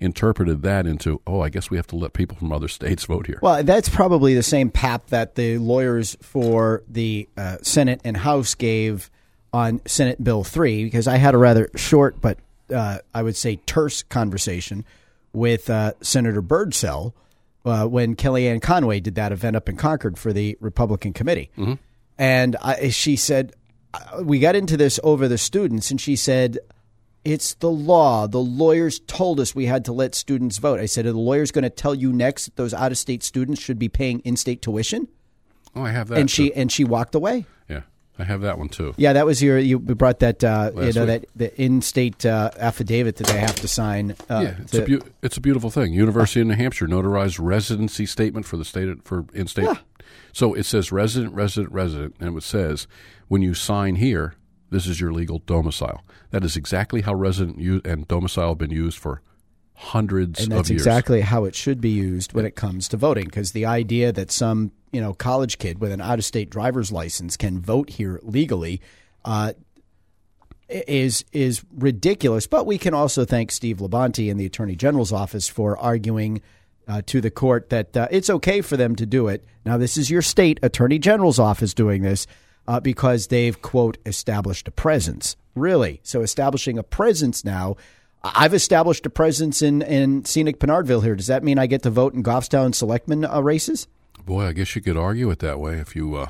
interpreted 0.00 0.62
that 0.62 0.86
into, 0.86 1.20
oh, 1.26 1.40
I 1.40 1.48
guess 1.48 1.70
we 1.70 1.76
have 1.76 1.86
to 1.88 1.96
let 1.96 2.12
people 2.12 2.36
from 2.36 2.52
other 2.52 2.68
states 2.78 3.04
vote 3.04 3.26
here. 3.26 3.38
Well, 3.42 3.62
that's 3.62 3.88
probably 3.88 4.34
the 4.34 4.42
same 4.42 4.70
pap 4.70 5.08
that 5.08 5.34
the 5.34 5.58
lawyers 5.58 6.16
for 6.20 6.82
the 6.88 7.28
uh, 7.36 7.58
Senate 7.62 8.00
and 8.04 8.16
House 8.16 8.54
gave 8.54 9.10
on 9.52 9.80
Senate 9.86 10.22
Bill 10.22 10.44
3, 10.44 10.84
because 10.84 11.08
I 11.08 11.16
had 11.16 11.34
a 11.34 11.38
rather 11.38 11.70
short 11.76 12.20
but 12.20 12.38
uh, 12.74 12.98
I 13.14 13.22
would 13.22 13.36
say 13.36 13.56
terse 13.66 14.02
conversation 14.02 14.84
with 15.32 15.70
uh, 15.70 15.92
Senator 16.00 16.42
Birdsell 16.42 17.12
uh, 17.64 17.86
when 17.86 18.16
Kellyanne 18.16 18.62
Conway 18.62 19.00
did 19.00 19.14
that 19.16 19.32
event 19.32 19.56
up 19.56 19.68
in 19.68 19.76
Concord 19.76 20.18
for 20.18 20.32
the 20.32 20.56
Republican 20.60 21.12
committee. 21.12 21.50
And 22.18 22.56
I, 22.56 22.88
she 22.88 23.16
said, 23.16 23.52
uh, 23.92 24.22
we 24.22 24.38
got 24.38 24.56
into 24.56 24.76
this 24.76 24.98
over 25.02 25.28
the 25.28 25.38
students, 25.38 25.90
and 25.90 26.00
she 26.00 26.16
said, 26.16 26.58
it's 27.26 27.54
the 27.54 27.70
law. 27.70 28.26
The 28.28 28.38
lawyers 28.40 29.00
told 29.00 29.40
us 29.40 29.54
we 29.54 29.66
had 29.66 29.84
to 29.86 29.92
let 29.92 30.14
students 30.14 30.58
vote. 30.58 30.78
I 30.80 30.86
said, 30.86 31.06
Are 31.06 31.12
the 31.12 31.18
lawyers 31.18 31.50
going 31.50 31.64
to 31.64 31.70
tell 31.70 31.94
you 31.94 32.12
next 32.12 32.44
that 32.46 32.56
those 32.56 32.72
out 32.72 32.92
of 32.92 32.98
state 32.98 33.22
students 33.22 33.60
should 33.60 33.78
be 33.78 33.88
paying 33.88 34.20
in 34.20 34.36
state 34.36 34.62
tuition? 34.62 35.08
oh, 35.74 35.82
I 35.82 35.90
have 35.90 36.08
that. 36.08 36.18
And 36.18 36.30
she 36.30 36.48
too. 36.48 36.54
and 36.56 36.70
she 36.72 36.84
walked 36.84 37.14
away. 37.14 37.44
yeah, 37.68 37.82
I 38.18 38.24
have 38.24 38.40
that 38.42 38.58
one 38.58 38.68
too. 38.68 38.94
Yeah, 38.96 39.12
that 39.14 39.26
was 39.26 39.42
your 39.42 39.58
you 39.58 39.78
brought 39.78 40.20
that 40.20 40.42
uh, 40.44 40.70
you 40.74 40.80
know 40.80 40.84
week. 40.86 40.94
that 40.94 41.24
the 41.34 41.60
in 41.60 41.82
state 41.82 42.24
uh, 42.24 42.50
affidavit 42.58 43.16
that 43.16 43.26
they 43.26 43.38
have 43.40 43.56
to 43.56 43.68
sign. 43.68 44.12
Uh, 44.30 44.40
Yeah, 44.44 44.54
it's 44.62 44.70
to- 44.72 44.84
a 44.84 44.86
beau- 44.98 45.06
it's 45.22 45.36
a 45.36 45.40
beautiful 45.40 45.70
thing. 45.70 45.92
University 45.92 46.40
of 46.40 46.46
New 46.46 46.54
Hampshire 46.54 46.86
notarized 46.86 47.38
residency 47.42 48.06
statement 48.06 48.46
for 48.46 48.56
the 48.56 48.64
state 48.64 48.88
of- 48.88 49.02
for 49.04 49.26
in 49.34 49.46
state. 49.48 49.68
So 50.32 50.54
it 50.54 50.64
says 50.64 50.92
resident, 50.92 51.34
resident, 51.34 51.72
resident, 51.72 52.14
and 52.20 52.36
it 52.36 52.42
says 52.42 52.86
when 53.28 53.42
you 53.42 53.52
sign 53.54 53.96
here, 53.96 54.34
this 54.70 54.86
is 54.86 55.00
your 55.00 55.12
legal 55.12 55.38
domicile. 55.40 56.04
That 56.30 56.44
is 56.44 56.56
exactly 56.56 57.02
how 57.02 57.14
resident 57.14 57.58
u- 57.58 57.82
and 57.84 58.06
domicile 58.08 58.50
have 58.50 58.58
been 58.58 58.70
used 58.70 58.98
for 58.98 59.22
hundreds 59.78 60.42
and 60.42 60.50
that's 60.50 60.70
exactly 60.70 61.20
how 61.20 61.44
it 61.44 61.54
should 61.54 61.82
be 61.82 61.90
used 61.90 62.32
when 62.32 62.46
it 62.46 62.56
comes 62.56 62.88
to 62.88 62.96
voting. 62.96 63.26
Because 63.26 63.52
the 63.52 63.66
idea 63.66 64.12
that 64.12 64.30
some 64.30 64.72
you 64.92 65.00
know 65.00 65.14
college 65.14 65.58
kid 65.58 65.80
with 65.80 65.92
an 65.92 66.00
out 66.00 66.18
of 66.18 66.24
state 66.24 66.50
driver's 66.50 66.90
license 66.90 67.36
can 67.36 67.60
vote 67.60 67.90
here 67.90 68.20
legally, 68.22 68.80
uh, 69.24 69.52
is 70.68 71.24
is 71.32 71.64
ridiculous. 71.72 72.46
But 72.46 72.66
we 72.66 72.78
can 72.78 72.94
also 72.94 73.24
thank 73.24 73.50
Steve 73.50 73.78
Labonte 73.78 74.28
in 74.30 74.36
the 74.36 74.46
Attorney 74.46 74.76
General's 74.76 75.12
office 75.12 75.48
for 75.48 75.78
arguing 75.78 76.42
uh, 76.88 77.02
to 77.06 77.20
the 77.20 77.30
court 77.30 77.70
that 77.70 77.96
uh, 77.96 78.08
it's 78.10 78.30
okay 78.30 78.60
for 78.60 78.76
them 78.76 78.96
to 78.96 79.06
do 79.06 79.28
it. 79.28 79.44
Now, 79.64 79.76
this 79.76 79.96
is 79.96 80.10
your 80.10 80.22
state 80.22 80.58
Attorney 80.62 80.98
General's 80.98 81.38
office 81.38 81.74
doing 81.74 82.02
this 82.02 82.26
uh, 82.68 82.80
because 82.80 83.28
they've 83.28 83.60
quote 83.60 83.98
established 84.06 84.68
a 84.68 84.70
presence. 84.70 85.36
Really, 85.54 86.00
so 86.02 86.22
establishing 86.22 86.78
a 86.78 86.82
presence 86.82 87.44
now. 87.44 87.76
I've 88.22 88.54
established 88.54 89.06
a 89.06 89.10
presence 89.10 89.62
in, 89.62 89.82
in 89.82 90.24
scenic 90.24 90.58
Pinardville 90.58 91.02
here. 91.02 91.14
Does 91.14 91.28
that 91.28 91.44
mean 91.44 91.58
I 91.58 91.66
get 91.66 91.82
to 91.82 91.90
vote 91.90 92.14
in 92.14 92.22
Goffstown 92.22 92.74
selectman 92.74 93.24
uh, 93.24 93.40
races? 93.40 93.86
Boy, 94.24 94.46
I 94.46 94.52
guess 94.52 94.74
you 94.74 94.82
could 94.82 94.96
argue 94.96 95.30
it 95.30 95.38
that 95.38 95.60
way 95.60 95.78
if 95.78 95.94
you 95.94 96.16
uh, 96.16 96.28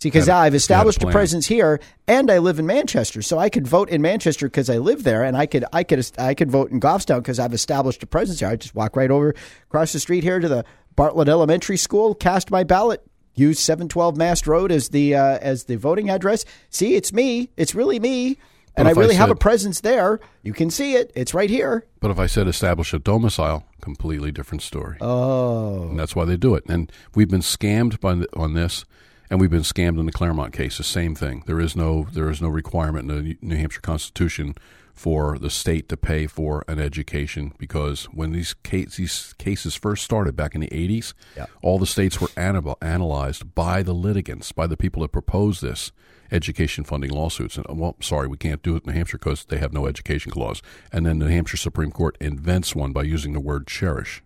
See, 0.00 0.10
because 0.10 0.28
I've 0.28 0.54
established 0.54 1.02
a, 1.02 1.08
a, 1.08 1.10
presence 1.10 1.46
here, 1.46 1.80
and 2.06 2.30
I 2.30 2.36
live 2.38 2.58
in 2.58 2.66
Manchester, 2.66 3.22
so 3.22 3.38
I 3.38 3.48
could 3.48 3.66
vote 3.66 3.88
in 3.88 4.02
Manchester 4.02 4.46
because 4.46 4.68
I 4.68 4.76
live 4.76 5.04
there, 5.04 5.24
and 5.24 5.34
I 5.34 5.46
could, 5.46 5.64
I 5.72 5.84
could, 5.84 6.06
I 6.18 6.34
could 6.34 6.50
vote 6.50 6.70
in 6.70 6.80
Goffstown 6.80 7.18
because 7.18 7.38
I've 7.38 7.54
established 7.54 8.02
a 8.02 8.06
presence 8.06 8.40
here. 8.40 8.48
I 8.48 8.56
just 8.56 8.74
walk 8.74 8.94
right 8.94 9.10
over 9.10 9.34
across 9.64 9.94
the 9.94 10.00
street 10.00 10.22
here 10.22 10.38
to 10.38 10.48
the 10.48 10.64
Bartlett 10.96 11.28
Elementary 11.28 11.78
School, 11.78 12.14
cast 12.14 12.50
my 12.50 12.62
ballot, 12.62 13.02
use 13.36 13.60
seven 13.60 13.88
twelve 13.88 14.16
Mast 14.16 14.46
Road 14.46 14.72
as 14.72 14.88
the 14.88 15.14
uh, 15.14 15.38
as 15.40 15.64
the 15.64 15.76
voting 15.76 16.10
address. 16.10 16.44
See, 16.70 16.96
it's 16.96 17.12
me. 17.12 17.50
It's 17.56 17.74
really 17.74 18.00
me. 18.00 18.38
And 18.78 18.88
I 18.88 18.90
really 18.90 19.04
I 19.04 19.12
said, 19.12 19.20
have 19.20 19.30
a 19.30 19.36
presence 19.36 19.80
there. 19.80 20.20
You 20.42 20.52
can 20.52 20.68
see 20.68 20.96
it. 20.96 21.10
It's 21.14 21.32
right 21.32 21.48
here. 21.48 21.86
But 22.00 22.10
if 22.10 22.18
I 22.18 22.26
said 22.26 22.46
establish 22.46 22.92
a 22.92 22.98
domicile, 22.98 23.64
completely 23.80 24.30
different 24.30 24.60
story. 24.60 24.98
Oh, 25.00 25.88
and 25.88 25.98
that's 25.98 26.14
why 26.14 26.26
they 26.26 26.36
do 26.36 26.54
it. 26.54 26.64
And 26.68 26.92
we've 27.14 27.30
been 27.30 27.40
scammed 27.40 28.00
by 28.00 28.22
on 28.38 28.52
this 28.52 28.84
and 29.30 29.40
we've 29.40 29.50
been 29.50 29.62
scammed 29.62 29.98
in 29.98 30.06
the 30.06 30.12
Claremont 30.12 30.52
case. 30.52 30.76
The 30.76 30.84
same 30.84 31.14
thing. 31.14 31.42
There 31.46 31.60
is 31.60 31.74
no 31.74 32.06
there 32.12 32.30
is 32.30 32.42
no 32.42 32.48
requirement 32.48 33.10
in 33.10 33.24
the 33.24 33.38
New 33.40 33.56
Hampshire 33.56 33.80
Constitution 33.80 34.54
for 34.96 35.38
the 35.38 35.50
state 35.50 35.88
to 35.90 35.96
pay 35.96 36.26
for 36.26 36.64
an 36.66 36.80
education 36.80 37.52
because 37.58 38.06
when 38.06 38.32
these 38.32 38.54
case, 38.54 38.96
these 38.96 39.34
cases 39.38 39.74
first 39.74 40.02
started 40.02 40.34
back 40.34 40.54
in 40.54 40.62
the 40.62 40.68
80s, 40.68 41.12
yeah. 41.36 41.46
all 41.62 41.78
the 41.78 41.86
states 41.86 42.18
were 42.18 42.30
anal- 42.36 42.78
analyzed 42.80 43.54
by 43.54 43.82
the 43.82 43.92
litigants, 43.92 44.52
by 44.52 44.66
the 44.66 44.76
people 44.76 45.02
that 45.02 45.12
proposed 45.12 45.60
this 45.60 45.92
education 46.32 46.82
funding 46.82 47.10
lawsuits. 47.10 47.58
And 47.58 47.66
uh, 47.68 47.74
well, 47.74 47.96
sorry, 48.00 48.26
we 48.26 48.38
can't 48.38 48.62
do 48.62 48.74
it 48.74 48.84
in 48.84 48.92
New 48.92 48.98
Hampshire 48.98 49.18
because 49.18 49.44
they 49.44 49.58
have 49.58 49.74
no 49.74 49.86
education 49.86 50.32
clause. 50.32 50.62
And 50.90 51.04
then 51.04 51.18
the 51.18 51.26
New 51.26 51.30
Hampshire 51.30 51.58
Supreme 51.58 51.92
Court 51.92 52.16
invents 52.18 52.74
one 52.74 52.92
by 52.92 53.02
using 53.02 53.34
the 53.34 53.40
word 53.40 53.66
cherish. 53.66 54.22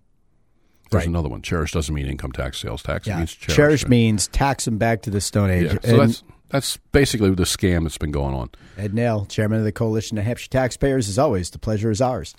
There's 0.90 1.02
right. 1.02 1.08
another 1.08 1.28
one. 1.28 1.42
Cherish 1.42 1.72
doesn't 1.72 1.94
mean 1.94 2.06
income 2.06 2.32
tax, 2.32 2.60
sales 2.60 2.82
tax. 2.82 3.06
Yeah. 3.06 3.14
It 3.14 3.18
means 3.18 3.34
cherish. 3.34 3.56
Cherish 3.56 3.88
means 3.88 4.28
tax 4.28 4.64
them 4.64 4.78
back 4.78 5.02
to 5.02 5.10
the 5.10 5.20
Stone 5.20 5.50
Age. 5.50 5.72
Yeah. 5.72 5.78
So 5.82 5.90
and 5.90 6.00
that's 6.00 6.22
that's 6.50 6.76
basically 6.92 7.30
the 7.30 7.44
scam 7.44 7.84
that's 7.84 7.98
been 7.98 8.10
going 8.10 8.34
on. 8.34 8.50
Ed 8.76 8.92
Naile, 8.92 9.28
chairman 9.28 9.58
of 9.58 9.64
the 9.64 9.72
Coalition 9.72 10.18
of 10.18 10.24
Hampshire 10.24 10.50
Taxpayers, 10.50 11.08
as 11.08 11.18
always, 11.18 11.50
the 11.50 11.58
pleasure 11.58 11.90
is 11.90 12.00
ours. 12.00 12.34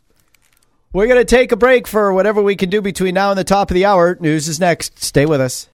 We're 0.93 1.07
going 1.07 1.19
to 1.19 1.25
take 1.25 1.53
a 1.53 1.57
break 1.57 1.87
for 1.87 2.11
whatever 2.13 2.41
we 2.41 2.57
can 2.57 2.69
do 2.69 2.81
between 2.81 3.13
now 3.13 3.31
and 3.31 3.39
the 3.39 3.45
top 3.45 3.71
of 3.71 3.75
the 3.75 3.85
hour. 3.85 4.17
News 4.19 4.49
is 4.49 4.59
next. 4.59 5.01
Stay 5.01 5.25
with 5.25 5.39
us. 5.39 5.69